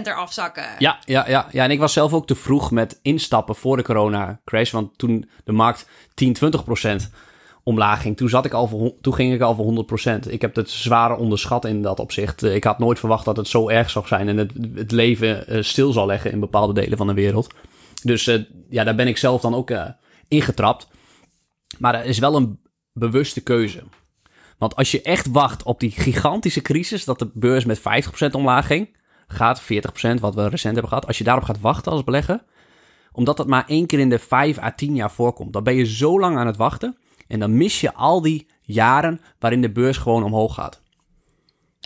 20% 0.00 0.06
eraf 0.06 0.32
zakken. 0.32 0.66
Ja, 0.78 0.98
ja, 1.04 1.28
ja, 1.28 1.48
ja, 1.50 1.64
en 1.64 1.70
ik 1.70 1.78
was 1.78 1.92
zelf 1.92 2.12
ook 2.12 2.26
te 2.26 2.34
vroeg 2.34 2.70
met 2.70 2.98
instappen 3.02 3.54
voor 3.54 3.76
de 3.76 3.82
corona-crash. 3.82 4.70
Want 4.70 4.98
toen 4.98 5.30
de 5.44 5.52
markt 5.52 5.86
10, 6.14 6.36
20% 6.36 7.10
omlaag 7.62 8.02
ging, 8.02 8.16
toen, 8.16 8.28
zat 8.28 8.44
ik 8.44 8.52
al 8.52 8.68
voor, 8.68 8.94
toen 9.00 9.14
ging 9.14 9.34
ik 9.34 9.40
al 9.40 9.54
voor 9.54 9.86
100%. 10.26 10.28
Ik 10.28 10.40
heb 10.40 10.54
het 10.54 10.70
zware 10.70 11.16
onderschat 11.16 11.64
in 11.64 11.82
dat 11.82 12.00
opzicht. 12.00 12.42
Eh, 12.42 12.54
ik 12.54 12.64
had 12.64 12.78
nooit 12.78 12.98
verwacht 12.98 13.24
dat 13.24 13.36
het 13.36 13.48
zo 13.48 13.68
erg 13.68 13.90
zou 13.90 14.06
zijn 14.06 14.28
en 14.28 14.36
het, 14.36 14.52
het 14.74 14.90
leven 14.90 15.44
uh, 15.48 15.62
stil 15.62 15.92
zal 15.92 16.06
leggen 16.06 16.32
in 16.32 16.40
bepaalde 16.40 16.72
delen 16.72 16.98
van 16.98 17.06
de 17.06 17.14
wereld. 17.14 17.54
Dus 18.02 18.26
uh, 18.26 18.42
ja, 18.68 18.84
daar 18.84 18.94
ben 18.94 19.08
ik 19.08 19.18
zelf 19.18 19.40
dan 19.40 19.54
ook 19.54 19.72
ingetrapt. 20.28 20.88
Maar 21.78 21.94
er 21.94 22.04
is 22.04 22.18
wel 22.18 22.36
een 22.36 22.60
bewuste 22.92 23.40
keuze. 23.40 23.82
Want 24.58 24.76
als 24.76 24.90
je 24.90 25.02
echt 25.02 25.30
wacht 25.30 25.62
op 25.62 25.80
die 25.80 25.90
gigantische 25.90 26.62
crisis, 26.62 27.04
dat 27.04 27.18
de 27.18 27.30
beurs 27.34 27.64
met 27.64 27.78
50% 27.78 27.82
omlaag 28.30 28.66
ging, 28.66 28.96
gaat 29.26 29.62
40%, 29.62 29.66
wat 30.20 30.34
we 30.34 30.48
recent 30.48 30.72
hebben 30.72 30.88
gehad, 30.88 31.06
als 31.06 31.18
je 31.18 31.24
daarop 31.24 31.44
gaat 31.44 31.60
wachten 31.60 31.92
als 31.92 32.04
belegger, 32.04 32.42
omdat 33.12 33.36
dat 33.36 33.46
maar 33.46 33.64
één 33.66 33.86
keer 33.86 33.98
in 33.98 34.08
de 34.08 34.18
5 34.18 34.58
à 34.58 34.70
10 34.70 34.94
jaar 34.94 35.10
voorkomt, 35.10 35.52
dan 35.52 35.62
ben 35.62 35.74
je 35.74 35.86
zo 35.86 36.20
lang 36.20 36.36
aan 36.36 36.46
het 36.46 36.56
wachten 36.56 36.96
en 37.28 37.38
dan 37.38 37.56
mis 37.56 37.80
je 37.80 37.94
al 37.94 38.20
die 38.22 38.46
jaren 38.62 39.20
waarin 39.38 39.60
de 39.60 39.70
beurs 39.70 39.96
gewoon 39.96 40.24
omhoog 40.24 40.54
gaat. 40.54 40.82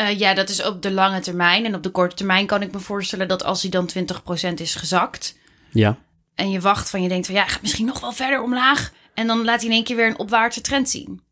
Uh, 0.00 0.18
ja, 0.18 0.34
dat 0.34 0.48
is 0.48 0.64
op 0.64 0.82
de 0.82 0.90
lange 0.90 1.20
termijn. 1.20 1.64
En 1.64 1.74
op 1.74 1.82
de 1.82 1.90
korte 1.90 2.16
termijn 2.16 2.46
kan 2.46 2.62
ik 2.62 2.72
me 2.72 2.78
voorstellen 2.78 3.28
dat 3.28 3.44
als 3.44 3.62
hij 3.62 3.70
dan 3.70 3.90
20% 4.50 4.54
is 4.54 4.74
gezakt. 4.74 5.38
Ja. 5.72 5.98
En 6.34 6.50
je 6.50 6.60
wacht 6.60 6.90
van 6.90 7.02
je 7.02 7.08
denkt 7.08 7.26
van 7.26 7.34
ja, 7.34 7.46
gaat 7.46 7.62
misschien 7.62 7.86
nog 7.86 8.00
wel 8.00 8.12
verder 8.12 8.42
omlaag. 8.42 8.92
En 9.14 9.26
dan 9.26 9.44
laat 9.44 9.60
hij 9.60 9.68
in 9.68 9.74
één 9.74 9.84
keer 9.84 9.96
weer 9.96 10.06
een 10.06 10.18
opwaartse 10.18 10.60
trend 10.60 10.90
zien. 10.90 11.22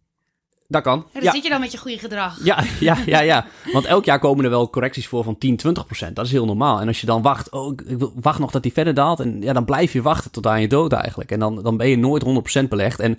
Dat 0.68 0.82
kan. 0.82 1.06
Dan 1.12 1.32
zit 1.32 1.42
je 1.42 1.48
dan 1.48 1.60
met 1.60 1.72
je 1.72 1.78
goede 1.78 1.98
gedrag. 1.98 2.44
Ja, 2.44 2.64
ja, 2.80 2.98
ja, 3.06 3.20
ja. 3.20 3.46
Want 3.72 3.84
elk 3.84 4.04
jaar 4.04 4.18
komen 4.18 4.44
er 4.44 4.50
wel 4.50 4.70
correcties 4.70 5.06
voor 5.06 5.24
van 5.24 5.38
10, 5.38 5.56
20 5.56 5.86
procent. 5.86 6.16
Dat 6.16 6.26
is 6.26 6.32
heel 6.32 6.44
normaal. 6.44 6.80
En 6.80 6.86
als 6.86 7.00
je 7.00 7.06
dan 7.06 7.22
wacht, 7.22 7.50
oh, 7.50 7.72
ik 7.86 8.08
wacht 8.14 8.38
nog 8.38 8.50
dat 8.50 8.62
die 8.62 8.72
verder 8.72 8.94
daalt. 8.94 9.20
En 9.20 9.42
ja, 9.42 9.52
dan 9.52 9.64
blijf 9.64 9.92
je 9.92 10.02
wachten 10.02 10.30
tot 10.30 10.46
aan 10.46 10.60
je 10.60 10.68
dood 10.68 10.92
eigenlijk. 10.92 11.30
En 11.30 11.38
dan, 11.38 11.62
dan 11.62 11.76
ben 11.76 11.88
je 11.88 11.98
nooit 11.98 12.24
100% 12.64 12.68
belegd. 12.68 13.00
En 13.00 13.18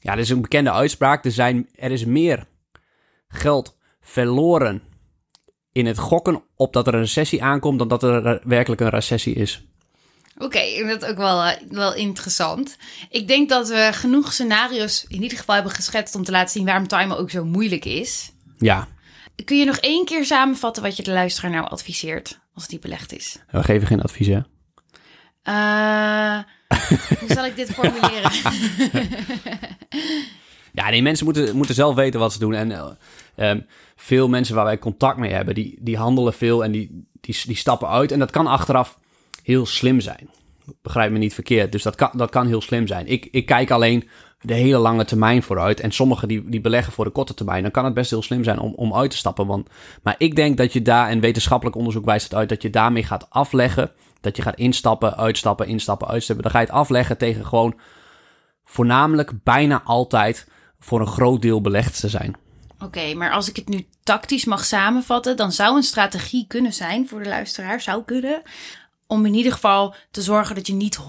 ja, 0.00 0.12
er 0.12 0.18
is 0.18 0.30
een 0.30 0.40
bekende 0.40 0.72
uitspraak. 0.72 1.24
Er, 1.24 1.32
zijn, 1.32 1.68
er 1.74 1.90
is 1.90 2.04
meer 2.04 2.46
geld 3.28 3.76
verloren 4.00 4.82
in 5.72 5.86
het 5.86 5.98
gokken 5.98 6.42
op 6.56 6.72
dat 6.72 6.86
er 6.86 6.94
een 6.94 7.00
recessie 7.00 7.44
aankomt... 7.44 7.78
dan 7.78 7.88
dat 7.88 8.02
er 8.02 8.40
werkelijk 8.44 8.80
een 8.80 8.88
recessie 8.88 9.34
is. 9.34 9.66
Oké, 10.38 10.44
okay, 10.44 10.86
dat 10.86 11.02
is 11.02 11.08
ook 11.08 11.16
wel, 11.16 11.42
eh, 11.42 11.56
wel 11.68 11.94
interessant. 11.94 12.76
Ik 13.10 13.28
denk 13.28 13.48
dat 13.48 13.68
we 13.68 13.88
genoeg 13.92 14.32
scenario's 14.32 15.04
in 15.08 15.22
ieder 15.22 15.38
geval 15.38 15.54
hebben 15.54 15.72
geschetst 15.72 16.14
om 16.14 16.24
te 16.24 16.30
laten 16.30 16.50
zien 16.50 16.64
waarom 16.64 16.88
timen 16.88 17.18
ook 17.18 17.30
zo 17.30 17.44
moeilijk 17.44 17.84
is. 17.84 18.32
Ja. 18.58 18.88
Kun 19.44 19.58
je 19.58 19.64
nog 19.64 19.76
één 19.76 20.04
keer 20.04 20.24
samenvatten 20.24 20.82
wat 20.82 20.96
je 20.96 21.02
de 21.02 21.12
luisteraar 21.12 21.50
nou 21.50 21.68
adviseert 21.68 22.38
als 22.54 22.68
die 22.68 22.78
belegd 22.78 23.12
is? 23.12 23.38
We 23.50 23.62
geven 23.62 23.86
geen 23.86 24.02
advies, 24.02 24.26
hè? 24.26 24.40
Uh, 25.48 26.42
hoe 27.20 27.32
zal 27.32 27.44
ik 27.44 27.56
dit 27.56 27.70
formuleren? 27.78 28.32
ja, 30.72 30.90
die 30.90 31.02
mensen 31.02 31.24
moeten, 31.24 31.56
moeten 31.56 31.74
zelf 31.74 31.94
weten 31.94 32.20
wat 32.20 32.32
ze 32.32 32.38
doen. 32.38 32.54
En 32.54 32.70
uh, 33.36 33.54
veel 33.96 34.28
mensen 34.28 34.54
waar 34.54 34.64
wij 34.64 34.78
contact 34.78 35.18
mee 35.18 35.32
hebben, 35.32 35.54
die, 35.54 35.78
die 35.80 35.96
handelen 35.96 36.34
veel 36.34 36.64
en 36.64 36.72
die, 36.72 37.08
die, 37.20 37.42
die 37.46 37.56
stappen 37.56 37.88
uit. 37.88 38.12
En 38.12 38.18
dat 38.18 38.30
kan 38.30 38.46
achteraf 38.46 38.98
heel 39.46 39.66
slim 39.66 40.00
zijn. 40.00 40.30
Begrijp 40.82 41.10
me 41.10 41.18
niet 41.18 41.34
verkeerd. 41.34 41.72
Dus 41.72 41.82
dat 41.82 41.94
kan, 41.94 42.10
dat 42.12 42.30
kan 42.30 42.46
heel 42.46 42.60
slim 42.60 42.86
zijn. 42.86 43.06
Ik, 43.06 43.28
ik 43.30 43.46
kijk 43.46 43.70
alleen 43.70 44.08
de 44.40 44.54
hele 44.54 44.78
lange 44.78 45.04
termijn 45.04 45.42
vooruit. 45.42 45.80
En 45.80 45.90
sommigen 45.90 46.28
die, 46.28 46.48
die 46.48 46.60
beleggen 46.60 46.92
voor 46.92 47.04
de 47.04 47.10
korte 47.10 47.34
termijn. 47.34 47.62
Dan 47.62 47.70
kan 47.70 47.84
het 47.84 47.94
best 47.94 48.10
heel 48.10 48.22
slim 48.22 48.44
zijn 48.44 48.58
om, 48.58 48.74
om 48.74 48.94
uit 48.94 49.10
te 49.10 49.16
stappen. 49.16 49.46
Want, 49.46 49.68
maar 50.02 50.14
ik 50.18 50.36
denk 50.36 50.56
dat 50.56 50.72
je 50.72 50.82
daar, 50.82 51.08
en 51.08 51.20
wetenschappelijk 51.20 51.76
onderzoek 51.76 52.04
wijst 52.04 52.24
het 52.24 52.34
uit, 52.34 52.48
dat 52.48 52.62
je 52.62 52.70
daarmee 52.70 53.04
gaat 53.04 53.30
afleggen. 53.30 53.90
Dat 54.20 54.36
je 54.36 54.42
gaat 54.42 54.58
instappen, 54.58 55.16
uitstappen, 55.16 55.66
instappen, 55.66 56.08
uitstappen. 56.08 56.44
Dan 56.44 56.52
ga 56.52 56.60
je 56.60 56.66
het 56.66 56.74
afleggen 56.74 57.18
tegen 57.18 57.46
gewoon 57.46 57.80
voornamelijk 58.64 59.32
bijna 59.42 59.82
altijd 59.84 60.48
voor 60.78 61.00
een 61.00 61.06
groot 61.06 61.42
deel 61.42 61.60
belegd 61.60 62.00
te 62.00 62.08
zijn. 62.08 62.36
Oké, 62.84 63.14
maar 63.14 63.30
als 63.30 63.48
ik 63.48 63.56
het 63.56 63.68
nu 63.68 63.86
tactisch 64.02 64.44
mag 64.44 64.64
samenvatten, 64.64 65.36
dan 65.36 65.52
zou 65.52 65.76
een 65.76 65.82
strategie 65.82 66.44
kunnen 66.48 66.72
zijn 66.72 67.08
voor 67.08 67.22
de 67.22 67.28
luisteraar, 67.28 67.80
zou 67.80 68.04
kunnen, 68.04 68.42
om 69.06 69.26
in 69.26 69.34
ieder 69.34 69.52
geval 69.52 69.94
te 70.10 70.22
zorgen 70.22 70.54
dat 70.54 70.66
je 70.66 70.72
niet 70.72 70.98
100% 70.98 71.02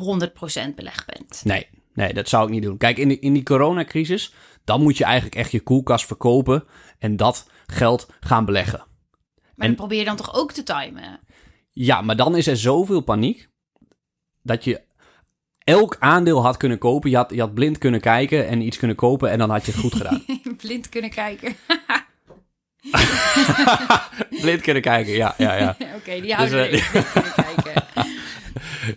belegd 0.76 1.06
bent. 1.06 1.42
Nee, 1.44 1.68
nee, 1.94 2.14
dat 2.14 2.30
zou 2.30 2.46
ik 2.46 2.50
niet 2.50 2.64
doen. 2.64 2.78
Kijk, 2.78 2.98
in, 2.98 3.08
de, 3.08 3.20
in 3.20 3.34
die 3.34 3.44
coronacrisis, 3.44 4.34
dan 4.64 4.82
moet 4.82 4.98
je 4.98 5.04
eigenlijk 5.04 5.36
echt 5.36 5.52
je 5.52 5.62
koelkast 5.62 6.06
verkopen 6.06 6.64
en 7.00 7.16
dat 7.16 7.50
geld 7.68 8.08
gaan 8.20 8.46
beleggen. 8.46 8.86
Maar 9.56 9.68
dan 9.68 9.76
probeer 9.76 10.00
je 10.00 10.06
dan 10.06 10.16
toch 10.16 10.36
ook 10.36 10.52
te 10.52 10.64
timen? 10.64 11.20
Ja, 11.72 12.02
maar 12.02 12.16
dan 12.16 12.36
is 12.36 12.48
er 12.48 12.58
zoveel 12.58 13.02
paniek 13.02 13.50
dat 14.42 14.64
je 14.64 14.82
elk 15.68 15.96
aandeel 16.00 16.44
had 16.44 16.58
kunnen 16.58 16.78
kopen. 16.78 17.10
Je 17.10 17.16
had, 17.16 17.32
je 17.34 17.40
had 17.40 17.54
blind 17.54 17.78
kunnen 17.78 18.02
kijken 18.02 18.48
en 18.48 18.62
iets 18.62 18.78
kunnen 18.78 18.96
kopen 18.96 19.30
en 19.32 19.38
dan 19.38 19.50
had 19.50 19.66
je 19.66 19.72
het 19.72 19.82
goed 19.82 19.96
gedaan. 19.96 20.26
blind 20.58 20.90
kunnen 20.90 21.10
kijken. 21.10 21.56
blind 24.42 24.62
kunnen 24.62 24.82
kijken, 24.82 25.14
ja, 25.14 25.34
ja, 25.38 25.54
ja. 25.54 25.78
Oké, 25.98 26.22
die 26.22 26.34
houden 26.34 26.72
dus, 26.72 26.94
uh, 26.94 27.12
kunnen 27.12 27.34
kijken. 27.36 27.67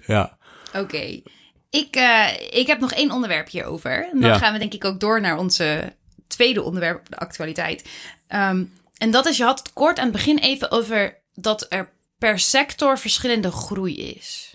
Ja. 0.06 0.38
Oké. 0.74 1.22
Ik, 1.70 1.96
uh, 1.96 2.28
ik 2.50 2.66
heb 2.66 2.80
nog 2.80 2.92
één 2.92 3.10
onderwerp 3.10 3.48
hierover. 3.48 4.08
En 4.12 4.20
dan 4.20 4.34
gaan 4.34 4.52
we 4.52 4.58
denk 4.58 4.74
ik 4.74 4.84
ook 4.84 5.00
door 5.00 5.20
naar 5.20 5.38
onze 5.38 5.96
tweede 6.26 6.62
onderwerp, 6.62 7.08
de 7.08 7.16
actualiteit. 7.16 7.88
Um, 8.28 8.72
en 8.96 9.10
dat 9.10 9.26
is, 9.26 9.36
je 9.36 9.44
had 9.44 9.58
het 9.58 9.72
kort 9.72 9.98
aan 9.98 10.04
het 10.04 10.12
begin 10.12 10.38
even 10.38 10.70
over 10.70 11.18
dat 11.34 11.66
er 11.68 11.90
per 12.18 12.38
sector 12.38 12.98
verschillende 12.98 13.50
groei 13.50 13.96
is. 13.96 14.54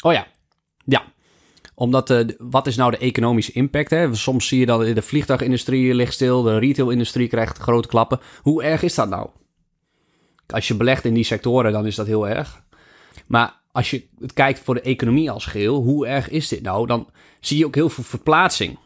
Oh 0.00 0.12
ja, 0.12 0.26
ja 0.84 1.12
omdat, 1.74 2.10
uh, 2.10 2.28
wat 2.38 2.66
is 2.66 2.76
nou 2.76 2.90
de 2.90 2.98
economische 2.98 3.52
impact? 3.52 3.90
Hè? 3.90 4.14
Soms 4.14 4.48
zie 4.48 4.58
je 4.58 4.66
dat 4.66 4.94
de 4.94 5.02
vliegtuigindustrie 5.02 5.94
ligt 5.94 6.12
stil, 6.12 6.42
de 6.42 6.58
retailindustrie 6.58 7.28
krijgt 7.28 7.58
grote 7.58 7.88
klappen. 7.88 8.20
Hoe 8.42 8.62
erg 8.62 8.82
is 8.82 8.94
dat 8.94 9.08
nou? 9.08 9.28
Als 10.46 10.68
je 10.68 10.76
belegt 10.76 11.04
in 11.04 11.14
die 11.14 11.24
sectoren, 11.24 11.72
dan 11.72 11.86
is 11.86 11.94
dat 11.94 12.06
heel 12.06 12.28
erg. 12.28 12.62
Maar 13.26 13.62
als 13.74 13.90
je 13.90 14.08
het 14.20 14.32
kijkt 14.32 14.60
voor 14.60 14.74
de 14.74 14.80
economie 14.80 15.30
als 15.30 15.46
geheel, 15.46 15.82
hoe 15.82 16.06
erg 16.06 16.28
is 16.28 16.48
dit 16.48 16.62
nou? 16.62 16.86
Dan 16.86 17.10
zie 17.40 17.58
je 17.58 17.66
ook 17.66 17.74
heel 17.74 17.88
veel 17.88 18.04
verplaatsing 18.04 18.78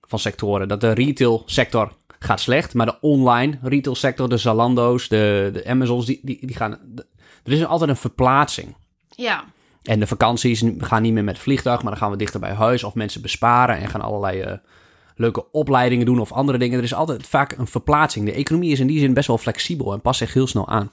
van 0.00 0.18
sectoren. 0.18 0.68
Dat 0.68 0.80
de 0.80 0.92
retailsector 0.92 1.92
gaat 2.18 2.40
slecht, 2.40 2.74
maar 2.74 2.86
de 2.86 3.00
online 3.00 3.58
retailsector, 3.62 4.28
de 4.28 4.36
Zalando's, 4.36 5.08
de, 5.08 5.50
de 5.52 5.66
Amazons, 5.66 6.06
die, 6.06 6.20
die, 6.22 6.46
die 6.46 6.56
gaan... 6.56 6.78
er 7.44 7.52
is 7.52 7.64
altijd 7.64 7.90
een 7.90 7.96
verplaatsing. 7.96 8.76
Ja. 9.08 9.44
En 9.82 10.00
de 10.00 10.06
vakanties 10.06 10.64
gaan 10.78 11.02
niet 11.02 11.12
meer 11.12 11.24
met 11.24 11.38
vliegtuig, 11.38 11.82
maar 11.82 11.90
dan 11.90 12.00
gaan 12.00 12.10
we 12.10 12.16
dichter 12.16 12.40
bij 12.40 12.52
huis. 12.52 12.84
Of 12.84 12.94
mensen 12.94 13.22
besparen 13.22 13.78
en 13.78 13.88
gaan 13.88 14.00
allerlei 14.00 14.42
uh, 14.42 14.52
leuke 15.16 15.50
opleidingen 15.50 16.06
doen 16.06 16.20
of 16.20 16.32
andere 16.32 16.58
dingen. 16.58 16.78
Er 16.78 16.84
is 16.84 16.94
altijd 16.94 17.26
vaak 17.26 17.52
een 17.52 17.66
verplaatsing. 17.66 18.26
De 18.26 18.32
economie 18.32 18.72
is 18.72 18.80
in 18.80 18.86
die 18.86 18.98
zin 18.98 19.14
best 19.14 19.26
wel 19.26 19.38
flexibel 19.38 19.92
en 19.92 20.00
past 20.00 20.18
zich 20.18 20.32
heel 20.32 20.46
snel 20.46 20.68
aan. 20.68 20.92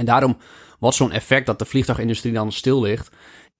En 0.00 0.06
daarom 0.06 0.36
wat 0.78 0.94
zo'n 0.94 1.12
effect 1.12 1.46
dat 1.46 1.58
de 1.58 1.64
vliegtuigindustrie 1.64 2.32
dan 2.32 2.52
stil 2.52 2.80
ligt, 2.80 3.10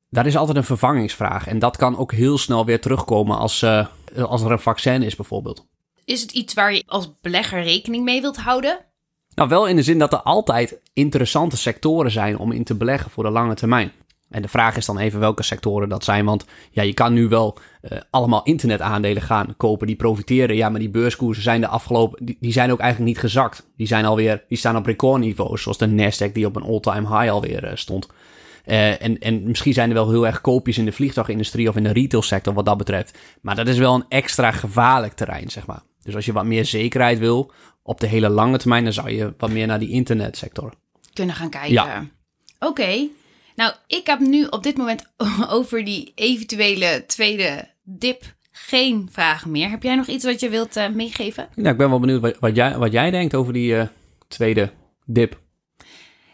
daar 0.09 0.27
is 0.27 0.37
altijd 0.37 0.57
een 0.57 0.65
vervangingsvraag. 0.65 1.47
En 1.47 1.59
dat 1.59 1.77
kan 1.77 1.99
ook 1.99 2.13
heel 2.13 2.39
snel 2.39 2.65
weer 2.65 2.81
terugkomen 2.81 3.39
als, 3.39 3.63
uh, 3.63 3.87
als 4.17 4.43
er 4.43 4.51
een 4.51 4.61
vaccin 4.61 5.03
is 5.03 5.17
bijvoorbeeld. 5.17 5.67
Is 6.05 6.21
het 6.21 6.33
iets 6.33 6.55
waar 6.55 6.75
je 6.75 6.83
als 6.87 7.13
belegger 7.21 7.63
rekening 7.63 8.05
mee 8.05 8.21
wilt 8.21 8.37
houden? 8.37 8.79
Nou, 9.35 9.49
wel 9.49 9.67
in 9.67 9.77
de 9.77 9.83
zin 9.83 9.99
dat 9.99 10.13
er 10.13 10.23
altijd 10.23 10.81
interessante 10.93 11.57
sectoren 11.57 12.11
zijn 12.11 12.39
om 12.39 12.53
in 12.53 12.65
te 12.65 12.75
beleggen 12.75 13.11
voor 13.11 13.25
de 13.25 13.31
lange 13.31 13.55
termijn. 13.55 13.93
En 14.31 14.43
de 14.43 14.49
vraag 14.49 14.77
is 14.77 14.87
dan 14.87 14.99
even 14.99 15.21
welke 15.21 15.43
sectoren 15.43 15.89
dat 15.89 16.05
zijn. 16.05 16.25
Want 16.25 16.45
ja, 16.71 16.83
je 16.83 16.95
kan 16.95 17.13
nu 17.13 17.29
wel 17.29 17.59
uh, 17.83 17.99
allemaal 18.11 18.43
internetaandelen 18.43 19.23
gaan 19.23 19.55
kopen 19.57 19.87
die 19.87 19.97
profiteren. 19.97 20.57
Ja, 20.57 20.69
maar 20.69 20.81
die 20.81 20.91
beurskoersen 20.91 21.43
zijn 21.43 21.61
de 21.61 21.67
afgelopen. 21.67 22.27
Die, 22.27 22.37
die, 22.41 22.53
zijn 22.53 22.73
ook 22.73 22.81
eigenlijk 22.81 23.11
niet 23.13 23.21
gezakt. 23.21 23.67
Die 23.77 23.87
zijn 23.87 24.05
alweer. 24.05 24.45
Die 24.49 24.59
staan 24.59 24.77
op 24.77 24.87
recordniveaus. 24.87 25.63
Zoals 25.63 25.79
de 25.79 25.87
Nasdaq 25.87 26.33
die 26.33 26.47
op 26.47 26.57
een 26.57 26.63
all-time 26.63 27.19
high 27.19 27.33
alweer 27.33 27.65
uh, 27.65 27.71
stond. 27.75 28.09
Uh, 28.67 29.03
en, 29.03 29.19
en 29.19 29.43
misschien 29.47 29.73
zijn 29.73 29.89
er 29.89 29.95
wel 29.95 30.11
heel 30.11 30.27
erg 30.27 30.41
koopjes 30.41 30.79
in 30.79 30.85
de 30.85 30.93
vliegtuigindustrie 30.93 31.69
of 31.69 31.77
in 31.77 31.83
de 31.83 31.93
retailsector 31.93 32.55
wat 32.55 32.65
dat 32.65 32.77
betreft. 32.77 33.19
Maar 33.43 33.57
dat 33.57 33.69
is 33.69 33.79
wel 33.79 33.95
een 33.95 34.05
extra 34.09 34.51
gevaarlijk 34.51 35.13
terrein, 35.13 35.51
zeg 35.51 35.67
maar. 35.67 35.83
Dus 36.03 36.15
als 36.15 36.25
je 36.25 36.33
wat 36.33 36.45
meer 36.45 36.65
zekerheid 36.65 37.19
wil 37.19 37.53
op 37.83 38.01
de 38.01 38.07
hele 38.07 38.29
lange 38.29 38.59
termijn, 38.59 38.85
dan 38.85 38.93
zou 38.93 39.11
je 39.11 39.35
wat 39.39 39.51
meer 39.51 39.67
naar 39.67 39.79
die 39.79 39.91
internetsector 39.91 40.73
kunnen 41.13 41.35
gaan 41.35 41.51
kijken. 41.51 41.73
Ja. 41.73 42.07
Oké. 42.59 42.67
Okay. 42.71 43.11
Nou, 43.57 43.73
ik 43.87 44.07
heb 44.07 44.19
nu 44.19 44.45
op 44.45 44.63
dit 44.63 44.77
moment 44.77 45.05
over 45.49 45.85
die 45.85 46.13
eventuele 46.15 47.05
tweede 47.07 47.69
dip 47.83 48.35
geen 48.53 49.09
vragen 49.13 49.51
meer. 49.51 49.71
Heb 49.71 49.83
jij 49.83 49.95
nog 49.95 50.07
iets 50.07 50.25
wat 50.25 50.41
je 50.41 50.49
wilt 50.49 50.77
uh, 50.77 50.89
meegeven? 50.89 51.49
Nou, 51.55 51.69
ik 51.69 51.77
ben 51.77 51.91
wel 51.91 52.01
benieuwd 52.01 52.21
wat, 52.21 52.37
wat, 52.41 52.57
jij, 52.57 52.79
wat 52.79 52.93
jij 52.93 53.11
denkt 53.11 53.35
over 53.35 53.53
die 53.53 53.73
uh, 53.73 53.83
tweede 54.29 54.71
dip. 55.05 55.41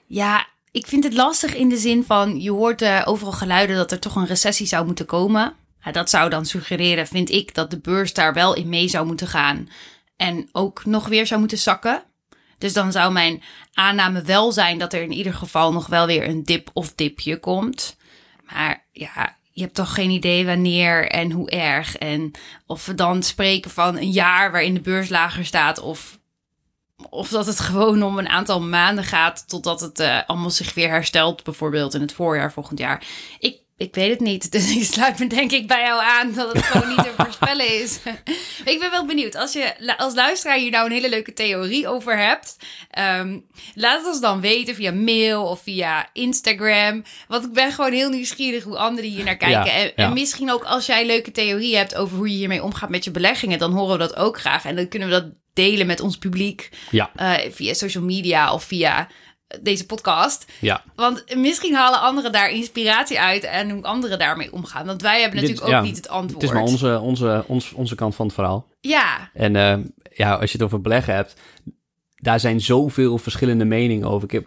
Ja, 0.06 0.46
ik 0.70 0.86
vind 0.86 1.04
het 1.04 1.14
lastig 1.14 1.54
in 1.54 1.68
de 1.68 1.76
zin 1.76 2.04
van 2.04 2.40
je 2.40 2.50
hoort 2.50 2.82
uh, 2.82 3.02
overal 3.04 3.32
geluiden 3.32 3.76
dat 3.76 3.92
er 3.92 3.98
toch 3.98 4.16
een 4.16 4.26
recessie 4.26 4.66
zou 4.66 4.86
moeten 4.86 5.06
komen. 5.06 5.54
Ja, 5.80 5.92
dat 5.92 6.10
zou 6.10 6.30
dan 6.30 6.46
suggereren, 6.46 7.06
vind 7.06 7.30
ik, 7.30 7.54
dat 7.54 7.70
de 7.70 7.78
beurs 7.78 8.14
daar 8.14 8.32
wel 8.32 8.54
in 8.54 8.68
mee 8.68 8.88
zou 8.88 9.06
moeten 9.06 9.26
gaan. 9.26 9.68
En 10.16 10.48
ook 10.52 10.84
nog 10.84 11.08
weer 11.08 11.26
zou 11.26 11.40
moeten 11.40 11.58
zakken. 11.58 12.02
Dus 12.58 12.72
dan 12.72 12.92
zou 12.92 13.12
mijn 13.12 13.42
aanname 13.74 14.22
wel 14.22 14.52
zijn 14.52 14.78
dat 14.78 14.92
er 14.92 15.02
in 15.02 15.12
ieder 15.12 15.34
geval 15.34 15.72
nog 15.72 15.86
wel 15.86 16.06
weer 16.06 16.28
een 16.28 16.44
dip 16.44 16.70
of 16.72 16.94
dipje 16.94 17.40
komt. 17.40 17.96
Maar 18.52 18.86
ja, 18.92 19.36
je 19.56 19.62
hebt 19.62 19.74
toch 19.74 19.94
geen 19.94 20.10
idee 20.10 20.46
wanneer 20.46 21.08
en 21.10 21.30
hoe 21.30 21.50
erg. 21.50 21.96
En 21.96 22.30
of 22.66 22.86
we 22.86 22.94
dan 22.94 23.22
spreken 23.22 23.70
van 23.70 23.96
een 23.96 24.10
jaar 24.10 24.50
waarin 24.50 24.74
de 24.74 24.80
beurs 24.80 25.08
lager 25.08 25.44
staat. 25.44 25.80
Of, 25.80 26.18
of 27.10 27.28
dat 27.28 27.46
het 27.46 27.60
gewoon 27.70 28.02
om 28.02 28.18
een 28.18 28.28
aantal 28.28 28.60
maanden 28.60 29.04
gaat 29.04 29.48
totdat 29.48 29.80
het 29.80 30.00
uh, 30.00 30.20
allemaal 30.26 30.50
zich 30.50 30.74
weer 30.74 30.88
herstelt. 30.88 31.44
Bijvoorbeeld 31.44 31.94
in 31.94 32.00
het 32.00 32.12
voorjaar 32.12 32.52
volgend 32.52 32.78
jaar. 32.78 33.02
Ik 33.38 33.65
ik 33.76 33.94
weet 33.94 34.10
het 34.10 34.20
niet. 34.20 34.50
Dus 34.56 34.76
ik 34.76 34.84
sluit 34.84 35.18
me 35.18 35.26
denk 35.26 35.52
ik 35.52 35.66
bij 35.66 35.82
jou 35.82 36.02
aan 36.02 36.32
dat 36.32 36.52
het 36.52 36.62
gewoon 36.62 36.88
niet 36.88 36.98
te 36.98 37.12
voorspellen 37.22 37.82
is. 37.82 37.98
ik 38.72 38.78
ben 38.78 38.90
wel 38.90 39.06
benieuwd. 39.06 39.34
Als 39.34 39.52
je 39.52 39.96
als 39.96 40.14
luisteraar 40.14 40.58
hier 40.58 40.70
nou 40.70 40.86
een 40.86 40.92
hele 40.92 41.08
leuke 41.08 41.32
theorie 41.32 41.88
over 41.88 42.18
hebt. 42.18 42.56
Um, 42.98 43.46
laat 43.74 43.98
het 43.98 44.06
ons 44.06 44.20
dan 44.20 44.40
weten 44.40 44.74
via 44.74 44.92
mail 44.92 45.44
of 45.44 45.62
via 45.62 46.08
Instagram. 46.12 47.02
Want 47.28 47.44
ik 47.44 47.52
ben 47.52 47.72
gewoon 47.72 47.92
heel 47.92 48.10
nieuwsgierig 48.10 48.62
hoe 48.64 48.78
anderen 48.78 49.10
hier 49.10 49.24
naar 49.24 49.36
kijken. 49.36 49.72
en, 49.72 49.94
en, 49.94 50.12
misschien 50.12 50.52
ook 50.52 50.64
als 50.64 50.86
jij 50.86 51.06
leuke 51.06 51.30
theorie 51.30 51.76
hebt 51.76 51.94
over 51.94 52.16
hoe 52.16 52.30
je 52.30 52.36
hiermee 52.36 52.62
omgaat 52.62 52.90
met 52.90 53.04
je 53.04 53.10
beleggingen. 53.10 53.58
Dan 53.58 53.72
horen 53.72 53.92
we 53.92 53.98
dat 53.98 54.16
ook 54.16 54.38
graag. 54.38 54.64
En 54.64 54.76
dan 54.76 54.88
kunnen 54.88 55.08
we 55.08 55.14
dat 55.14 55.32
delen 55.56 55.86
met 55.86 56.00
ons 56.00 56.18
publiek. 56.18 56.68
Ja. 56.90 57.10
Uh, 57.16 57.34
via 57.50 57.74
social 57.74 58.04
media 58.04 58.52
of 58.52 58.64
via 58.64 59.08
deze 59.60 59.86
podcast. 59.86 60.52
Ja. 60.60 60.82
Want 60.94 61.36
misschien 61.36 61.74
halen 61.74 62.00
anderen 62.00 62.32
daar 62.32 62.50
inspiratie 62.50 63.20
uit 63.20 63.44
en 63.44 63.70
hoe 63.70 63.82
anderen 63.82 64.18
daarmee 64.18 64.52
omgaan. 64.52 64.86
Want 64.86 65.02
wij 65.02 65.20
hebben 65.20 65.40
natuurlijk 65.40 65.74
ook 65.74 65.82
niet 65.82 65.96
het 65.96 66.08
antwoord. 66.08 66.42
Het 66.42 66.50
is 66.50 66.56
maar 66.56 66.66
onze, 66.66 67.00
onze, 67.00 67.44
onze, 67.46 67.76
onze 67.76 67.94
kant 67.94 68.14
van 68.14 68.26
het 68.26 68.34
verhaal. 68.34 68.66
Ja. 68.80 69.30
En 69.34 69.54
uh, 69.54 69.76
ja, 70.14 70.34
als 70.34 70.52
je 70.52 70.56
het 70.56 70.66
over 70.66 70.80
beleggen 70.80 71.14
hebt, 71.14 71.34
daar 72.16 72.40
zijn 72.40 72.60
zoveel 72.60 73.18
verschillende 73.18 73.64
meningen 73.64 74.08
over. 74.08 74.24
Ik 74.24 74.32
heb, 74.32 74.46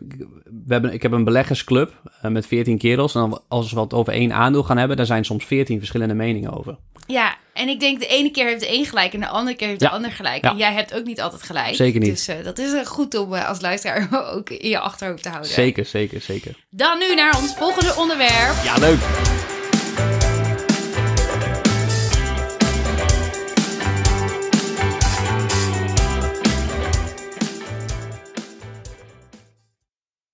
we 0.65 0.73
hebben, 0.73 0.93
ik 0.93 1.01
heb 1.01 1.11
een 1.11 1.23
beleggersclub 1.23 2.01
uh, 2.25 2.31
met 2.31 2.45
14 2.45 2.77
kerels. 2.77 3.15
En 3.15 3.41
als 3.47 3.71
we 3.71 3.79
het 3.79 3.93
over 3.93 4.13
één 4.13 4.33
aandeel 4.33 4.63
gaan 4.63 4.77
hebben, 4.77 4.97
daar 4.97 5.05
zijn 5.05 5.25
soms 5.25 5.45
14 5.45 5.77
verschillende 5.77 6.13
meningen 6.13 6.57
over. 6.57 6.77
Ja, 7.07 7.37
en 7.59 7.69
ik 7.69 7.79
denk 7.79 7.99
de 7.99 8.07
ene 8.07 8.31
keer 8.31 8.45
heeft 8.45 8.59
de 8.59 8.73
een 8.73 8.85
gelijk 8.85 9.13
en 9.13 9.19
de 9.19 9.27
andere 9.27 9.55
keer 9.55 9.67
heeft 9.67 9.79
de 9.79 9.89
ander 9.89 10.11
gelijk. 10.11 10.43
En 10.43 10.57
jij 10.57 10.73
hebt 10.73 10.93
ook 10.93 11.05
niet 11.05 11.21
altijd 11.21 11.43
gelijk. 11.43 11.75
Zeker 11.75 11.99
niet. 11.99 12.09
Dus 12.09 12.29
uh, 12.29 12.35
dat 12.43 12.57
is 12.57 12.87
goed 12.87 13.15
om 13.15 13.33
uh, 13.33 13.47
als 13.47 13.61
luisteraar 13.61 14.07
ook 14.35 14.49
in 14.49 14.69
je 14.69 14.79
achterhoofd 14.79 15.23
te 15.23 15.29
houden. 15.29 15.51
Zeker, 15.51 15.85
zeker, 15.85 16.21
zeker. 16.21 16.55
Dan 16.69 16.99
nu 16.99 17.15
naar 17.15 17.37
ons 17.37 17.55
volgende 17.55 17.93
onderwerp. 17.95 18.63
Ja, 18.63 18.77
leuk. 18.77 19.48